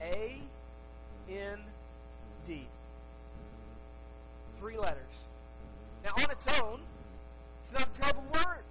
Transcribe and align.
and. 0.00 0.12
A 0.12 0.40
N 1.32 1.58
D. 2.46 2.66
Three 4.58 4.78
letters. 4.78 5.14
Now, 6.04 6.10
on 6.22 6.30
its 6.30 6.46
own, 6.60 6.80
it's 7.62 7.72
not 7.72 7.88
a 7.88 8.00
terrible 8.00 8.24
word. 8.32 8.64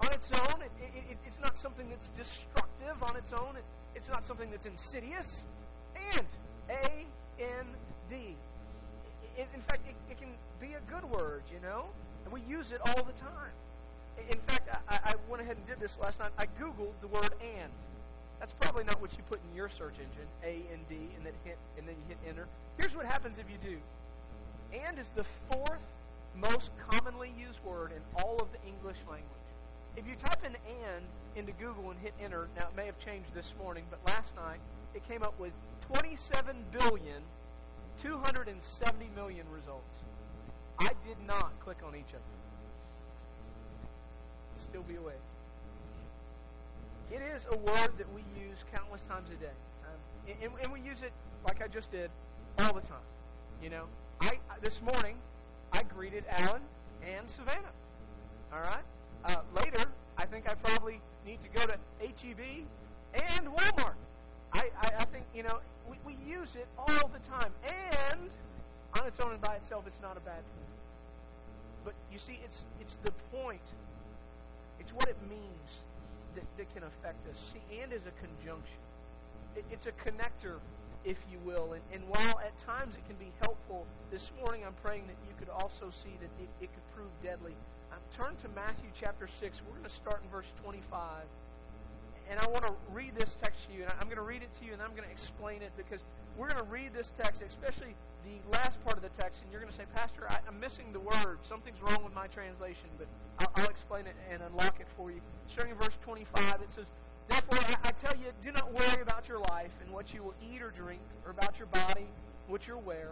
On 0.00 0.12
its 0.12 0.30
own, 0.32 0.62
it, 0.62 0.70
it, 0.80 1.18
it's 1.26 1.40
not 1.40 1.56
something 1.56 1.88
that's 1.88 2.08
destructive. 2.08 3.02
On 3.02 3.16
its 3.16 3.32
own, 3.32 3.56
it, 3.56 3.64
it's 3.94 4.08
not 4.08 4.24
something 4.24 4.50
that's 4.50 4.66
insidious. 4.66 5.44
And. 6.14 6.26
A 6.68 7.06
N 7.38 7.66
D. 8.10 8.34
In 9.38 9.62
fact, 9.68 9.86
it, 9.88 9.94
it 10.10 10.18
can 10.18 10.30
be 10.60 10.74
a 10.74 10.80
good 10.90 11.08
word, 11.08 11.44
you 11.52 11.60
know? 11.60 11.86
And 12.24 12.32
we 12.32 12.40
use 12.40 12.72
it 12.72 12.80
all 12.80 13.04
the 13.04 13.12
time. 13.12 13.52
In 14.28 14.40
fact, 14.48 14.68
I, 14.88 14.98
I 15.10 15.14
went 15.30 15.42
ahead 15.42 15.56
and 15.58 15.64
did 15.64 15.78
this 15.78 15.96
last 16.00 16.18
night. 16.18 16.30
I 16.36 16.46
Googled 16.60 16.94
the 17.02 17.06
word 17.06 17.32
and. 17.40 17.70
That's 18.40 18.52
probably 18.60 18.84
not 18.84 19.00
what 19.00 19.12
you 19.12 19.22
put 19.28 19.40
in 19.48 19.56
your 19.56 19.68
search 19.68 19.94
engine, 19.94 20.28
A 20.44 20.62
and 20.72 20.86
D, 20.88 20.96
and 21.16 21.24
then 21.24 21.32
hit 21.44 21.56
and 21.78 21.88
then 21.88 21.94
you 21.96 22.04
hit 22.08 22.18
enter. 22.28 22.46
Here's 22.78 22.94
what 22.94 23.06
happens 23.06 23.38
if 23.38 23.46
you 23.50 23.56
do. 23.62 23.78
And 24.86 24.98
is 24.98 25.10
the 25.14 25.24
fourth 25.50 25.80
most 26.36 26.70
commonly 26.90 27.32
used 27.38 27.62
word 27.64 27.92
in 27.92 28.02
all 28.22 28.36
of 28.38 28.48
the 28.52 28.58
English 28.68 28.98
language. 29.08 29.30
If 29.96 30.06
you 30.06 30.14
type 30.16 30.44
in 30.44 30.54
and 30.54 31.04
into 31.34 31.52
Google 31.52 31.90
and 31.90 31.98
hit 32.00 32.12
enter, 32.22 32.48
now 32.56 32.68
it 32.68 32.76
may 32.76 32.86
have 32.86 32.98
changed 32.98 33.32
this 33.34 33.54
morning, 33.58 33.84
but 33.90 33.98
last 34.06 34.36
night 34.36 34.60
it 34.94 35.06
came 35.08 35.22
up 35.22 35.38
with 35.40 35.52
27 35.88 36.56
billion 36.72 37.22
270 38.02 39.08
million 39.14 39.46
results. 39.50 39.98
I 40.78 40.90
did 41.06 41.16
not 41.26 41.52
click 41.60 41.78
on 41.86 41.94
each 41.94 42.08
of 42.08 42.12
them. 42.12 42.20
Still 44.54 44.82
be 44.82 44.96
awake. 44.96 45.14
It 47.10 47.22
is 47.34 47.46
a 47.50 47.56
word 47.56 47.92
that 47.98 48.12
we 48.14 48.22
use 48.40 48.64
countless 48.74 49.02
times 49.02 49.28
a 49.30 49.36
day. 49.36 49.52
Um, 49.84 50.36
and, 50.42 50.52
and, 50.62 50.72
we 50.72 50.80
use 50.80 51.02
it, 51.02 51.12
like 51.44 51.62
I 51.62 51.68
just 51.68 51.92
did, 51.92 52.10
all 52.58 52.74
the 52.74 52.80
time. 52.80 53.06
You 53.62 53.70
know, 53.70 53.84
I 54.20 54.38
this 54.60 54.82
morning, 54.82 55.16
I 55.72 55.82
greeted 55.82 56.24
Alan 56.28 56.62
and 57.06 57.30
Savannah. 57.30 57.72
All 58.52 58.60
right? 58.60 58.84
Uh, 59.24 59.36
later, 59.54 59.84
I 60.18 60.24
think 60.24 60.48
I 60.48 60.54
probably 60.54 61.00
need 61.24 61.40
to 61.42 61.48
go 61.48 61.64
to 61.66 61.76
HEB 62.00 62.64
and 63.14 63.46
Walmart. 63.46 63.94
I, 64.52 64.70
I, 64.80 64.90
I 64.98 65.04
think, 65.04 65.24
you 65.34 65.42
know, 65.42 65.60
we, 65.88 65.96
we 66.04 66.16
use 66.28 66.56
it 66.56 66.66
all 66.78 67.08
the 67.08 67.20
time. 67.28 67.52
And 67.64 68.30
on 68.98 69.06
its 69.06 69.20
own 69.20 69.32
and 69.32 69.40
by 69.40 69.54
itself, 69.56 69.84
it's 69.86 70.00
not 70.00 70.16
a 70.16 70.20
bad 70.20 70.38
thing. 70.38 70.66
But 71.84 71.94
you 72.12 72.18
see, 72.18 72.38
it's, 72.44 72.64
it's 72.80 72.96
the 73.04 73.12
point, 73.36 73.60
it's 74.80 74.92
what 74.92 75.08
it 75.08 75.16
means 75.28 75.82
that, 76.36 76.44
that 76.56 76.72
can 76.74 76.84
affect 76.84 77.26
us. 77.28 77.36
See, 77.52 77.80
and 77.82 77.92
is 77.92 78.06
a 78.06 78.14
conjunction, 78.22 78.78
it, 79.56 79.64
it's 79.70 79.86
a 79.86 79.92
connector, 79.92 80.60
if 81.04 81.18
you 81.30 81.38
will. 81.44 81.72
And, 81.72 81.82
and 81.92 82.02
while 82.08 82.38
at 82.44 82.56
times 82.58 82.94
it 82.94 83.04
can 83.08 83.16
be 83.16 83.32
helpful, 83.40 83.86
this 84.10 84.30
morning 84.38 84.62
I'm 84.64 84.76
praying 84.84 85.06
that 85.08 85.16
you 85.26 85.34
could 85.38 85.48
also 85.48 85.90
see 85.90 86.14
that 86.20 86.30
it, 86.38 86.48
it 86.60 86.70
could 86.72 86.86
prove 86.94 87.10
deadly. 87.22 87.56
Um, 87.90 87.98
turn 88.12 88.36
to 88.42 88.48
Matthew 88.54 88.90
chapter 88.94 89.26
6. 89.26 89.62
We're 89.66 89.72
going 89.72 89.88
to 89.88 89.90
start 89.90 90.22
in 90.22 90.30
verse 90.30 90.52
25 90.62 91.24
and 92.30 92.40
I 92.40 92.46
want 92.48 92.64
to 92.64 92.74
read 92.92 93.14
this 93.16 93.36
text 93.40 93.66
to 93.68 93.76
you, 93.76 93.82
and 93.82 93.92
I'm 94.00 94.06
going 94.06 94.16
to 94.16 94.22
read 94.22 94.42
it 94.42 94.50
to 94.60 94.66
you, 94.66 94.72
and 94.72 94.82
I'm 94.82 94.90
going 94.90 95.04
to 95.04 95.10
explain 95.10 95.62
it 95.62 95.72
because 95.76 96.00
we're 96.36 96.48
going 96.48 96.62
to 96.64 96.70
read 96.70 96.92
this 96.92 97.12
text, 97.20 97.42
especially 97.42 97.94
the 98.24 98.58
last 98.58 98.82
part 98.84 98.96
of 98.96 99.02
the 99.02 99.14
text, 99.20 99.42
and 99.42 99.50
you're 99.52 99.60
going 99.60 99.72
to 99.72 99.78
say, 99.78 99.84
Pastor, 99.94 100.26
I, 100.28 100.38
am 100.48 100.58
missing 100.58 100.86
the 100.92 101.00
word. 101.00 101.38
Something's 101.42 101.80
wrong 101.80 102.02
with 102.02 102.14
my 102.14 102.26
translation, 102.26 102.88
but 102.98 103.06
I'll, 103.38 103.50
I'll 103.56 103.70
explain 103.70 104.06
it 104.06 104.16
and 104.30 104.42
unlock 104.42 104.80
it 104.80 104.86
for 104.96 105.10
you. 105.10 105.20
Starting 105.46 105.72
in 105.72 105.78
verse 105.78 105.96
25, 106.02 106.60
it 106.62 106.70
says, 106.74 106.86
Therefore, 107.28 107.58
I, 107.58 107.88
I 107.88 107.90
tell 107.92 108.14
you, 108.16 108.30
do 108.42 108.52
not 108.52 108.72
worry 108.72 109.02
about 109.02 109.28
your 109.28 109.38
life 109.38 109.72
and 109.82 109.92
what 109.92 110.12
you 110.12 110.22
will 110.22 110.34
eat 110.52 110.62
or 110.62 110.70
drink, 110.70 111.00
or 111.24 111.30
about 111.30 111.58
your 111.58 111.66
body, 111.68 112.06
what 112.48 112.66
you'll 112.66 112.82
wear. 112.82 113.10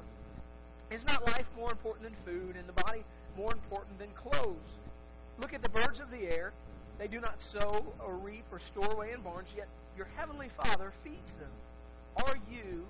Is 0.91 1.05
not 1.07 1.27
life 1.27 1.47
more 1.57 1.71
important 1.71 2.05
than 2.05 2.15
food, 2.25 2.57
and 2.57 2.69
the 2.69 2.83
body 2.85 3.05
more 3.37 3.53
important 3.53 3.99
than 3.99 4.09
clothes? 4.11 4.79
Look 5.39 5.55
at 5.55 5.63
the 5.63 5.69
birds 5.69 6.01
of 6.01 6.11
the 6.11 6.23
air. 6.25 6.53
They 6.99 7.09
do 7.09 7.21
not 7.21 7.43
sow 7.43 7.85
or 8.05 8.15
reap 8.15 8.45
or 8.53 8.59
store 8.59 8.91
away 8.93 9.13
in 9.13 9.21
barns, 9.21 9.49
yet 9.57 9.69
your 9.97 10.09
heavenly 10.17 10.49
Father 10.57 10.93
feeds 11.03 11.33
them. 11.35 11.51
Are 12.17 12.37
you 12.51 12.85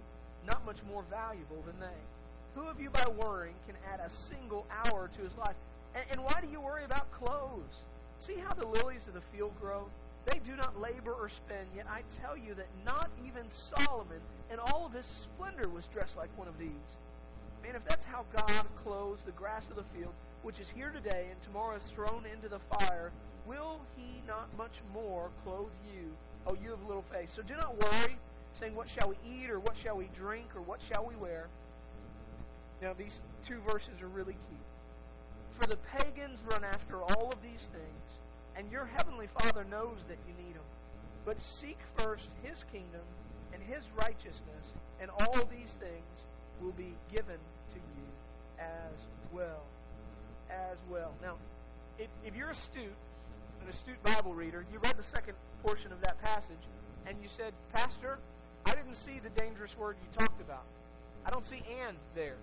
not 0.47 0.65
much 0.67 0.83
more 0.89 1.05
valuable 1.11 1.63
than 1.67 1.79
they? 1.81 2.01
Who 2.55 2.69
of 2.69 2.81
you, 2.81 2.91
by 2.91 3.07
worrying, 3.17 3.55
can 3.67 3.77
add 3.93 4.01
a 4.01 4.11
single 4.11 4.67
hour 4.71 5.11
to 5.17 5.23
his 5.23 5.37
life? 5.37 5.57
And, 5.95 6.05
and 6.13 6.21
why 6.21 6.41
do 6.41 6.49
you 6.49 6.61
worry 6.61 6.85
about 6.85 7.11
clothes? 7.11 7.83
See 8.21 8.37
how 8.37 8.55
the 8.55 8.67
lilies 8.67 9.07
of 9.09 9.15
the 9.15 9.23
field 9.33 9.53
grow? 9.61 9.89
They 10.27 10.39
do 10.39 10.57
not 10.57 10.81
labor 10.81 11.13
or 11.13 11.29
spin, 11.29 11.67
yet 11.75 11.87
I 11.89 12.03
tell 12.23 12.37
you 12.37 12.55
that 12.55 12.69
not 12.85 13.11
even 13.27 13.45
Solomon 13.51 14.21
in 14.51 14.59
all 14.59 14.87
of 14.87 14.93
his 14.93 15.05
splendor 15.05 15.69
was 15.69 15.87
dressed 15.89 16.17
like 16.17 16.31
one 16.39 16.49
of 16.49 16.59
these. 16.59 16.97
Man, 17.63 17.75
if 17.77 17.85
that's 17.85 18.05
how 18.05 18.25
God 18.35 18.67
clothes 18.83 19.21
the 19.27 19.33
grass 19.33 19.69
of 19.69 19.77
the 19.77 19.85
field, 19.97 20.13
which 20.43 20.61
is 20.61 20.69
here 20.69 20.91
today 20.91 21.29
and 21.31 21.41
tomorrow 21.43 21.77
is 21.77 21.83
thrown 21.85 22.25
into 22.33 22.49
the 22.49 22.61
fire, 22.71 23.13
will 23.47 23.81
he 23.97 24.23
not 24.27 24.49
much 24.57 24.81
more 24.93 25.31
clothe 25.45 25.71
you, 25.93 26.11
O 26.47 26.57
you 26.63 26.73
of 26.73 26.87
little 26.87 27.05
faith? 27.13 27.33
So 27.35 27.43
do 27.43 27.55
not 27.55 27.77
worry, 27.83 28.17
saying, 28.55 28.75
What 28.75 28.89
shall 28.89 29.09
we 29.09 29.17
eat, 29.29 29.51
or 29.51 29.61
what 29.61 29.77
shall 29.77 29.97
we 29.97 30.09
drink, 30.15 30.47
or 30.55 30.63
what 30.63 30.81
shall 30.83 31.05
we 31.07 31.17
wear? 31.17 31.49
Now, 32.83 32.93
these 32.93 33.21
two 33.47 33.61
verses 33.69 34.01
are 34.03 34.09
really 34.09 34.35
key. 34.35 34.63
For 35.59 35.67
the 35.67 35.77
pagans 35.77 36.39
run 36.51 36.65
after 36.65 37.03
all 37.03 37.31
of 37.33 37.41
these 37.43 37.69
things, 37.73 38.19
and 38.57 38.71
your 38.71 38.85
heavenly 38.85 39.29
Father 39.39 39.65
knows 39.71 39.99
that 40.09 40.19
you 40.27 40.45
need 40.45 40.55
them. 40.55 40.63
But 41.25 41.41
seek 41.41 41.79
first 41.97 42.29
his 42.43 42.65
kingdom 42.73 43.01
and 43.53 43.63
his 43.63 43.85
righteousness, 43.97 44.75
and 45.01 45.11
all 45.11 45.49
these 45.51 45.77
things 45.81 46.25
will 46.61 46.73
be 46.73 46.95
given 47.11 47.39
to 47.71 47.77
you 47.77 48.07
as 48.59 49.01
well. 49.33 49.63
As 50.51 50.79
well. 50.91 51.13
Now, 51.23 51.37
if, 51.99 52.09
if 52.25 52.37
you're 52.37 52.51
astute, 52.51 52.93
an 53.65 53.71
astute 53.71 54.03
Bible 54.03 54.35
reader, 54.35 54.65
you 54.73 54.79
read 54.79 54.97
the 54.97 55.03
second 55.03 55.35
portion 55.63 55.93
of 55.93 56.01
that 56.03 56.21
passage, 56.23 56.69
and 57.07 57.17
you 57.23 57.29
said, 57.29 57.53
Pastor, 57.73 58.19
I 58.67 58.75
didn't 58.75 58.97
see 58.97 59.21
the 59.23 59.31
dangerous 59.41 59.77
word 59.77 59.97
you 60.01 60.19
talked 60.19 60.41
about. 60.41 60.65
I 61.27 61.31
don't 61.31 61.45
see 61.45 61.63
and 61.87 61.97
there. 62.15 62.37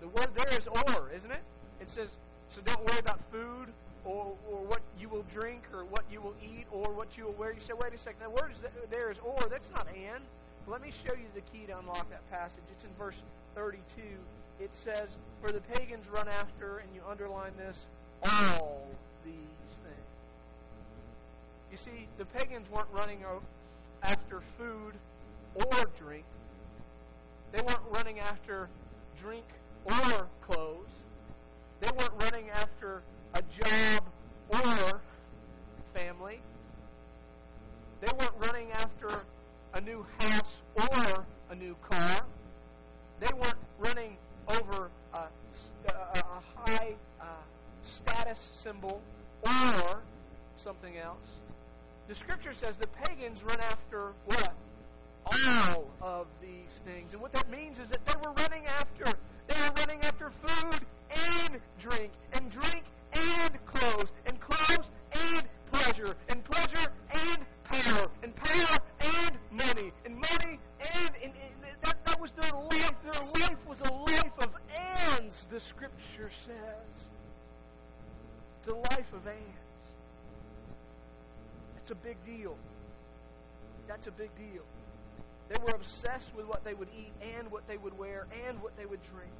The 0.00 0.08
word 0.08 0.28
there 0.34 0.58
is 0.58 0.66
or, 0.66 1.10
isn't 1.16 1.30
it? 1.30 1.42
It 1.80 1.90
says, 1.90 2.08
so 2.48 2.60
don't 2.64 2.84
worry 2.84 2.98
about 2.98 3.20
food 3.30 3.68
or, 4.04 4.34
or 4.50 4.58
what 4.66 4.80
you 4.98 5.08
will 5.08 5.24
drink 5.32 5.62
or 5.72 5.84
what 5.84 6.04
you 6.10 6.20
will 6.20 6.34
eat 6.42 6.66
or 6.70 6.92
what 6.92 7.16
you 7.16 7.24
will 7.24 7.32
wear. 7.32 7.52
You 7.52 7.60
say, 7.60 7.72
wait 7.80 7.94
a 7.94 7.98
second, 7.98 8.22
the 8.22 8.30
word 8.30 8.52
is 8.52 8.58
there 8.90 9.10
is 9.10 9.18
or. 9.18 9.48
That's 9.48 9.70
not 9.70 9.86
and. 9.88 10.22
Let 10.66 10.82
me 10.82 10.90
show 11.06 11.14
you 11.14 11.26
the 11.34 11.42
key 11.42 11.66
to 11.66 11.78
unlock 11.78 12.08
that 12.10 12.28
passage. 12.30 12.62
It's 12.72 12.84
in 12.84 12.90
verse 12.98 13.16
32. 13.54 14.02
It 14.60 14.70
says, 14.72 15.08
For 15.42 15.52
the 15.52 15.60
pagans 15.60 16.06
run 16.08 16.28
after, 16.28 16.78
and 16.78 16.88
you 16.94 17.02
underline 17.08 17.52
this, 17.58 17.86
all 18.22 18.88
these 19.24 19.34
things. 19.82 20.13
You 21.74 21.78
see, 21.78 22.06
the 22.18 22.24
pagans 22.26 22.70
weren't 22.70 22.86
running 22.92 23.24
after 24.04 24.42
food 24.56 24.94
or 25.56 25.82
drink. 25.98 26.24
They 27.50 27.62
weren't 27.62 27.82
running 27.90 28.20
after 28.20 28.68
drink 29.20 29.44
or 29.84 30.28
clothes. 30.46 31.02
They 31.80 31.90
weren't 31.98 32.12
running 32.16 32.48
after 32.50 33.02
a 33.34 33.42
job 33.42 34.04
or 34.50 35.00
family. 35.96 36.40
They 38.00 38.12
weren't 38.20 38.36
running 38.38 38.70
after 38.70 39.22
a 39.72 39.80
new 39.80 40.06
house 40.18 40.58
or 40.76 41.26
a 41.50 41.56
new 41.56 41.74
car. 41.90 42.20
They 43.18 43.30
weren't 43.36 43.58
running 43.80 44.16
over 44.46 44.92
a, 45.12 45.18
a, 45.88 45.92
a 45.92 46.42
high 46.54 46.94
uh, 47.20 47.24
status 47.82 48.48
symbol 48.52 49.02
or 49.44 50.04
something 50.56 50.98
else. 50.98 51.40
The 52.06 52.14
scripture 52.14 52.52
says 52.52 52.76
the 52.76 52.86
pagans 52.86 53.42
run 53.42 53.60
after 53.60 54.12
what? 54.26 54.52
All 55.26 55.90
of 56.02 56.26
these 56.42 56.80
things. 56.84 57.14
And 57.14 57.22
what 57.22 57.32
that 57.32 57.50
means 57.50 57.78
is 57.78 57.88
that 57.88 58.04
they 58.04 58.12
were 58.22 58.34
running 58.34 58.66
after 58.66 59.04
they 59.46 59.60
were 59.60 59.72
running 59.76 60.02
after 60.02 60.30
food 60.30 60.80
and 61.10 61.60
drink, 61.78 62.12
and 62.32 62.50
drink 62.50 62.84
and 63.12 63.66
clothes, 63.66 64.12
and 64.26 64.38
clothes 64.40 64.90
and 65.12 65.44
pleasure, 65.72 66.14
and 66.28 66.44
pleasure 66.44 66.92
and 67.14 67.38
power, 67.64 68.08
and 68.22 68.34
power 68.36 68.78
and 69.00 69.38
money, 69.50 69.92
and 70.04 70.14
money 70.14 70.58
and, 70.94 71.10
and, 71.22 71.32
and 71.32 71.32
that, 71.82 72.04
that 72.04 72.20
was 72.20 72.32
their 72.32 72.52
life. 72.52 72.92
Their 73.02 73.22
life 73.22 73.66
was 73.66 73.80
a 73.80 73.92
life 73.92 74.32
of 74.40 74.50
ands, 74.76 75.46
the 75.50 75.60
scripture 75.60 76.30
says. 76.44 77.08
It's 78.58 78.68
a 78.68 78.74
life 78.74 79.12
of 79.12 79.26
ands. 79.26 79.63
It's 81.84 81.90
a 81.90 81.94
big 81.94 82.16
deal. 82.24 82.56
That's 83.86 84.06
a 84.06 84.10
big 84.10 84.30
deal. 84.36 84.62
They 85.50 85.56
were 85.62 85.74
obsessed 85.74 86.34
with 86.34 86.46
what 86.46 86.64
they 86.64 86.72
would 86.72 86.88
eat 86.98 87.12
and 87.36 87.52
what 87.52 87.68
they 87.68 87.76
would 87.76 87.98
wear 87.98 88.26
and 88.48 88.62
what 88.62 88.74
they 88.78 88.86
would 88.86 89.02
drink. 89.12 89.30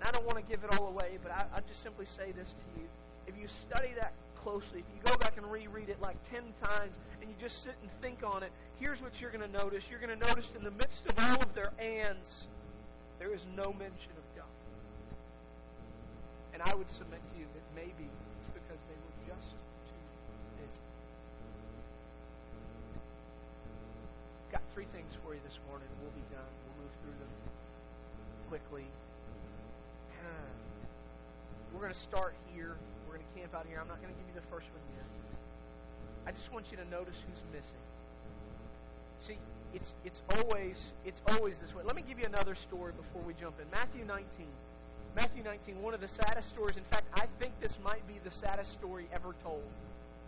And 0.00 0.08
I 0.08 0.10
don't 0.10 0.26
want 0.26 0.38
to 0.38 0.42
give 0.42 0.64
it 0.64 0.76
all 0.76 0.88
away, 0.88 1.18
but 1.22 1.30
I, 1.30 1.44
I 1.54 1.60
just 1.68 1.80
simply 1.80 2.06
say 2.06 2.32
this 2.32 2.48
to 2.48 2.80
you. 2.80 2.88
If 3.28 3.38
you 3.40 3.46
study 3.46 3.94
that 4.00 4.14
closely, 4.42 4.80
if 4.80 4.84
you 4.92 5.00
go 5.10 5.16
back 5.18 5.36
and 5.36 5.50
reread 5.50 5.88
it 5.88 6.00
like 6.02 6.16
10 6.30 6.42
times 6.60 6.96
and 7.20 7.30
you 7.30 7.36
just 7.40 7.62
sit 7.62 7.74
and 7.82 7.90
think 8.02 8.24
on 8.24 8.42
it, 8.42 8.50
here's 8.80 9.00
what 9.00 9.20
you're 9.20 9.30
going 9.30 9.48
to 9.48 9.58
notice. 9.58 9.84
You're 9.88 10.00
going 10.00 10.18
to 10.18 10.26
notice 10.26 10.50
in 10.58 10.64
the 10.64 10.72
midst 10.72 11.06
of 11.06 11.14
all 11.16 11.40
of 11.40 11.54
their 11.54 11.70
ands, 11.78 12.48
there 13.20 13.32
is 13.32 13.46
no 13.56 13.72
mention 13.72 14.12
of 14.18 14.36
God. 14.36 14.50
And 16.52 16.62
I 16.62 16.74
would 16.74 16.90
submit 16.90 17.20
to 17.32 17.38
you 17.38 17.46
that 17.54 17.62
maybe 17.74 18.10
it's 18.40 18.50
because 18.52 18.78
they 18.88 18.94
were 18.98 19.34
just 19.34 19.50
too 19.50 20.02
busy. 20.58 20.80
Got 24.52 24.62
three 24.74 24.90
things 24.90 25.14
for 25.22 25.34
you 25.34 25.40
this 25.46 25.60
morning. 25.70 25.86
We'll 26.02 26.10
be 26.18 26.26
done. 26.34 26.50
We'll 26.66 26.82
move 26.82 26.94
through 26.98 27.14
them 27.22 27.30
quickly. 28.50 28.82
We're 31.72 31.80
going 31.80 31.94
to 31.94 31.98
start 31.98 32.34
here. 32.52 32.74
We're 33.06 33.14
going 33.14 33.24
to 33.24 33.38
camp 33.38 33.54
out 33.54 33.66
here. 33.70 33.78
I'm 33.78 33.86
not 33.86 34.02
going 34.02 34.12
to 34.12 34.18
give 34.18 34.34
you 34.34 34.34
the 34.34 34.46
first 34.50 34.66
one 34.74 34.82
yet. 34.98 35.06
I 36.26 36.34
just 36.34 36.50
want 36.52 36.74
you 36.74 36.76
to 36.82 36.84
notice 36.90 37.14
who's 37.22 37.38
missing. 37.54 37.84
See, 39.22 39.38
it's 39.72 39.94
it's 40.04 40.22
always 40.34 40.92
it's 41.06 41.22
always 41.30 41.60
this 41.60 41.72
way. 41.74 41.84
Let 41.86 41.94
me 41.94 42.02
give 42.02 42.18
you 42.18 42.26
another 42.26 42.56
story 42.56 42.92
before 42.98 43.22
we 43.22 43.32
jump 43.34 43.60
in. 43.62 43.70
Matthew 43.70 44.04
19. 44.04 44.26
Matthew 45.14 45.44
19, 45.44 45.80
one 45.80 45.94
of 45.94 46.00
the 46.00 46.08
saddest 46.08 46.48
stories. 46.48 46.76
In 46.76 46.82
fact, 46.90 47.06
I 47.14 47.26
think 47.38 47.52
this 47.60 47.78
might 47.84 48.04
be 48.08 48.18
the 48.24 48.30
saddest 48.30 48.72
story 48.72 49.06
ever 49.14 49.36
told. 49.44 49.62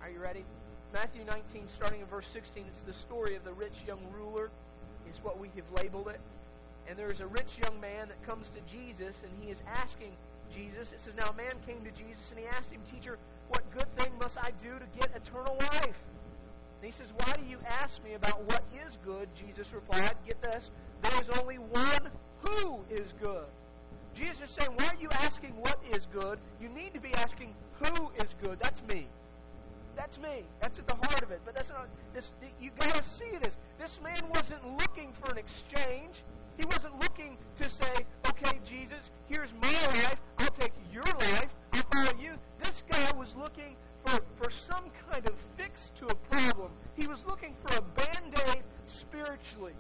Are 0.01 0.09
you 0.09 0.21
ready? 0.21 0.45
Matthew 0.93 1.25
19, 1.25 1.69
starting 1.69 2.01
in 2.01 2.07
verse 2.07 2.27
16, 2.33 2.65
it's 2.67 2.81
the 2.81 2.93
story 2.93 3.35
of 3.37 3.45
the 3.45 3.53
rich 3.53 3.83
young 3.87 4.01
ruler, 4.13 4.51
is 5.11 5.19
what 5.23 5.39
we 5.39 5.51
have 5.57 5.71
labeled 5.83 6.09
it. 6.09 6.21
And 6.89 6.99
there 6.99 7.11
is 7.11 7.21
a 7.21 7.27
rich 7.27 7.59
young 7.63 7.81
man 7.81 8.09
that 8.09 8.23
comes 8.25 8.51
to 8.51 8.61
Jesus, 8.73 9.17
and 9.23 9.33
he 9.43 9.51
is 9.51 9.63
asking 9.75 10.13
Jesus. 10.53 10.93
It 10.93 11.03
says, 11.03 11.15
Now 11.17 11.31
a 11.31 11.37
man 11.37 11.53
came 11.67 11.83
to 11.85 11.91
Jesus, 11.91 12.31
and 12.31 12.39
he 12.39 12.47
asked 12.47 12.71
him, 12.71 12.81
Teacher, 12.91 13.19
what 13.49 13.63
good 13.73 13.89
thing 13.97 14.13
must 14.21 14.39
I 14.39 14.51
do 14.63 14.79
to 14.79 14.87
get 14.99 15.11
eternal 15.15 15.57
life? 15.59 15.99
And 16.81 16.85
he 16.85 16.91
says, 16.91 17.13
Why 17.17 17.33
do 17.33 17.49
you 17.49 17.59
ask 17.67 18.03
me 18.05 18.15
about 18.15 18.43
what 18.45 18.63
is 18.87 18.99
good? 19.05 19.29
Jesus 19.35 19.73
replied, 19.73 20.15
Get 20.27 20.41
this, 20.43 20.71
there 21.03 21.21
is 21.21 21.29
only 21.41 21.57
one 21.57 22.11
who 22.43 22.81
is 22.91 23.13
good. 23.21 23.47
Jesus 24.15 24.49
is 24.49 24.51
saying, 24.51 24.71
Why 24.77 24.87
are 24.87 25.01
you 25.01 25.09
asking 25.11 25.55
what 25.59 25.79
is 25.93 26.07
good? 26.13 26.39
You 26.61 26.69
need 26.69 26.95
to 26.95 27.01
be 27.01 27.13
asking 27.15 27.55
who 27.81 28.11
is 28.23 28.35
good. 28.43 28.59
That's 28.61 28.83
me. 28.85 29.09
That's 29.97 30.19
me. 30.19 30.45
That's 30.61 30.79
at 30.79 30.87
the 30.87 30.95
heart 30.95 31.23
of 31.23 31.31
it. 31.31 31.41
But 31.45 31.55
that's 31.55 31.71
not 31.71 31.89
this 32.15 32.31
you 32.61 32.71
gotta 32.79 33.03
see 33.03 33.37
this. 33.43 33.57
This 33.81 33.99
man 34.03 34.21
wasn't 34.35 34.61
looking 34.79 35.13
for 35.13 35.33
an 35.33 35.39
exchange. 35.39 36.23
He 36.59 36.65
wasn't 36.67 36.99
looking 37.01 37.37
to 37.57 37.71
say, 37.71 38.07
okay, 38.29 38.59
Jesus, 38.65 39.11
here's 39.29 39.53
my 39.61 39.69
life. 39.69 40.17
I'll 40.39 40.49
take 40.49 40.73
your 40.93 41.03
life. 41.03 41.49
I'll 41.73 41.83
follow 41.93 42.19
you. 42.21 42.35
This 42.63 42.83
guy 42.91 43.13
was 43.17 43.35
looking 43.37 43.77
for, 44.05 44.21
for 44.37 44.51
some 44.51 44.85
kind 45.11 45.27
of 45.27 45.35
fix 45.57 45.91
to 45.97 46.07
a 46.07 46.15
problem. 46.15 46.71
He 46.95 47.07
was 47.07 47.25
looking 47.27 47.55
for 47.63 47.77
a 47.77 47.83
band 47.83 48.35
aid 48.49 48.63
spiritually. 48.87 49.75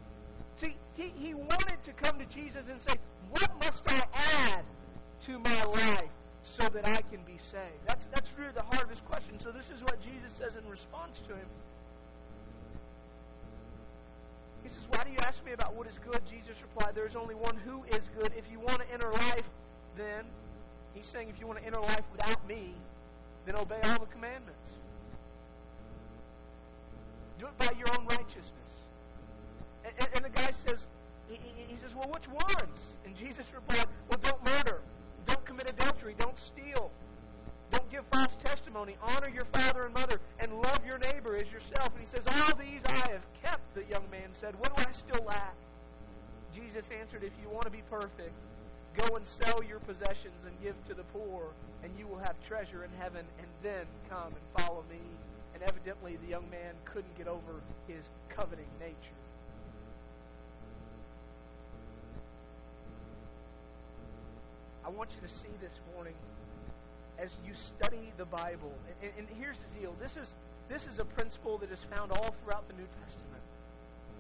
See, 0.57 0.77
he, 0.95 1.12
he 1.17 1.35
wanted 1.35 1.83
to 1.83 1.93
come 1.93 2.19
to 2.19 2.27
Jesus 2.27 2.65
and 2.71 2.81
say, 2.83 2.97
What 3.31 3.51
must 3.62 3.83
I 3.89 4.03
add 4.15 4.65
to 5.23 5.39
my 5.39 5.65
life 5.65 6.11
so 6.47 6.69
that 6.69 6.87
I 6.87 7.03
can 7.11 7.21
be 7.27 7.39
saved? 7.39 7.83
That's, 7.87 8.07
that's 8.15 8.31
really 8.39 8.53
the 8.55 8.63
heart 8.63 8.85
of 8.85 8.91
his 8.91 9.01
question. 9.01 9.39
So, 9.41 9.51
this 9.51 9.71
is 9.71 9.83
what 9.83 10.01
Jesus 10.01 10.33
says 10.39 10.57
in 10.57 10.69
response 10.71 11.21
to 11.29 11.35
him. 11.35 11.49
He 14.63 14.69
says, 14.69 14.87
Why 14.89 15.03
do 15.05 15.11
you 15.11 15.19
ask 15.27 15.45
me 15.45 15.53
about 15.53 15.75
what 15.75 15.87
is 15.87 15.99
good? 15.99 16.21
Jesus 16.31 16.63
replied, 16.63 16.95
There 16.95 17.07
is 17.07 17.17
only 17.17 17.35
one 17.35 17.57
who 17.57 17.85
is 17.95 18.09
good. 18.19 18.33
If 18.37 18.51
you 18.51 18.61
want 18.61 18.81
to 18.81 18.93
enter 18.93 19.13
life, 19.13 19.49
then, 19.97 20.25
he's 20.95 21.07
saying, 21.07 21.29
if 21.29 21.41
you 21.41 21.47
want 21.47 21.59
to 21.59 21.65
enter 21.65 21.81
life 21.81 22.05
without 22.13 22.47
me, 22.49 22.75
then 23.45 23.57
obey 23.57 23.81
all 23.85 23.99
the 23.99 24.07
commandments. 24.07 24.73
Do 27.39 27.47
it 27.47 27.59
by 27.59 27.71
your 27.79 27.89
own 27.99 28.07
righteousness. 28.07 28.73
And, 29.85 29.93
and, 29.99 30.09
and 30.15 30.25
the 30.25 30.31
guy 30.31 30.51
says, 30.51 30.87
he, 31.29 31.39
he, 31.69 31.77
says, 31.77 31.95
Well, 31.95 32.11
which 32.13 32.29
ones? 32.29 32.81
And 33.05 33.15
Jesus 33.17 33.47
replied, 33.55 33.87
Well, 34.09 34.19
don't 34.23 34.45
murder, 34.45 34.81
commit 35.47 35.71
adultery, 35.71 36.15
don't 36.19 36.39
steal, 36.39 36.91
don't 37.71 37.91
give 37.91 38.05
false 38.13 38.37
testimony, 38.43 38.97
honor 39.03 39.31
your 39.31 39.45
father 39.47 39.85
and 39.85 39.95
mother, 39.95 40.21
and 40.39 40.53
love 40.53 40.81
your 40.87 40.99
neighbor 40.99 41.37
as 41.37 41.51
yourself. 41.51 41.91
And 41.95 42.01
he 42.01 42.07
says, 42.07 42.25
All 42.27 42.57
these 42.57 42.83
I 42.85 43.11
have 43.13 43.25
kept, 43.43 43.75
the 43.75 43.85
young 43.91 44.09
man 44.11 44.29
said. 44.33 44.55
What 44.59 44.77
do 44.77 44.85
I 44.87 44.93
still 44.93 45.25
lack? 45.25 45.55
Jesus 46.55 46.89
answered, 46.99 47.23
If 47.23 47.33
you 47.43 47.49
want 47.51 47.65
to 47.65 47.71
be 47.71 47.83
perfect, 47.91 48.33
go 48.97 49.17
and 49.17 49.27
sell 49.27 49.63
your 49.63 49.81
possessions 49.81 50.35
and 50.47 50.55
give 50.63 50.75
to 50.87 50.95
the 50.95 51.05
poor, 51.05 51.49
and 51.83 51.93
you 51.99 52.07
will 52.07 52.19
have 52.19 52.35
treasure 52.47 52.85
in 52.85 52.91
heaven, 52.99 53.25
and 53.39 53.49
then 53.63 53.87
come 54.09 54.33
and 54.33 54.65
follow 54.65 54.85
me. 54.91 55.01
And 55.55 55.63
evidently, 55.63 56.19
the 56.23 56.31
young 56.31 56.49
man 56.51 56.75
couldn't 56.85 57.17
get 57.17 57.29
over 57.29 57.61
his 57.89 58.05
coveting 58.29 58.69
nature. 58.79 59.25
I 64.87 64.91
want 64.91 65.11
you 65.11 65.27
to 65.27 65.35
see 65.35 65.49
this 65.61 65.81
morning 65.94 66.15
as 67.19 67.31
you 67.44 67.53
study 67.55 68.12
the 68.19 68.25
Bible. 68.25 68.73
And, 69.03 69.11
and, 69.19 69.27
here's 69.41 69.56
the 69.59 69.81
deal 69.81 69.93
this 70.00 70.17
is, 70.17 70.35
this 70.69 70.87
is 70.87 71.00
a 71.00 71.05
principle 71.05 71.59
that 71.59 71.73
is 71.73 71.83
found 71.83 72.12
all 72.12 72.35
throughout 72.43 72.69
the 72.69 72.75
New 72.75 72.87
Testament. 73.03 73.43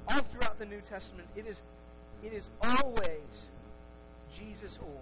All 0.08 0.22
throughout 0.22 0.58
the 0.58 0.66
New 0.66 0.80
Testament, 0.80 1.28
it 1.36 1.46
is, 1.46 1.62
it 2.24 2.32
is 2.32 2.50
always 2.62 3.46
Jesus 4.36 4.78
or. 4.82 5.00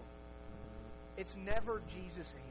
It's 1.17 1.37
never 1.37 1.81
Jesus 1.89 2.29
and. 2.35 2.43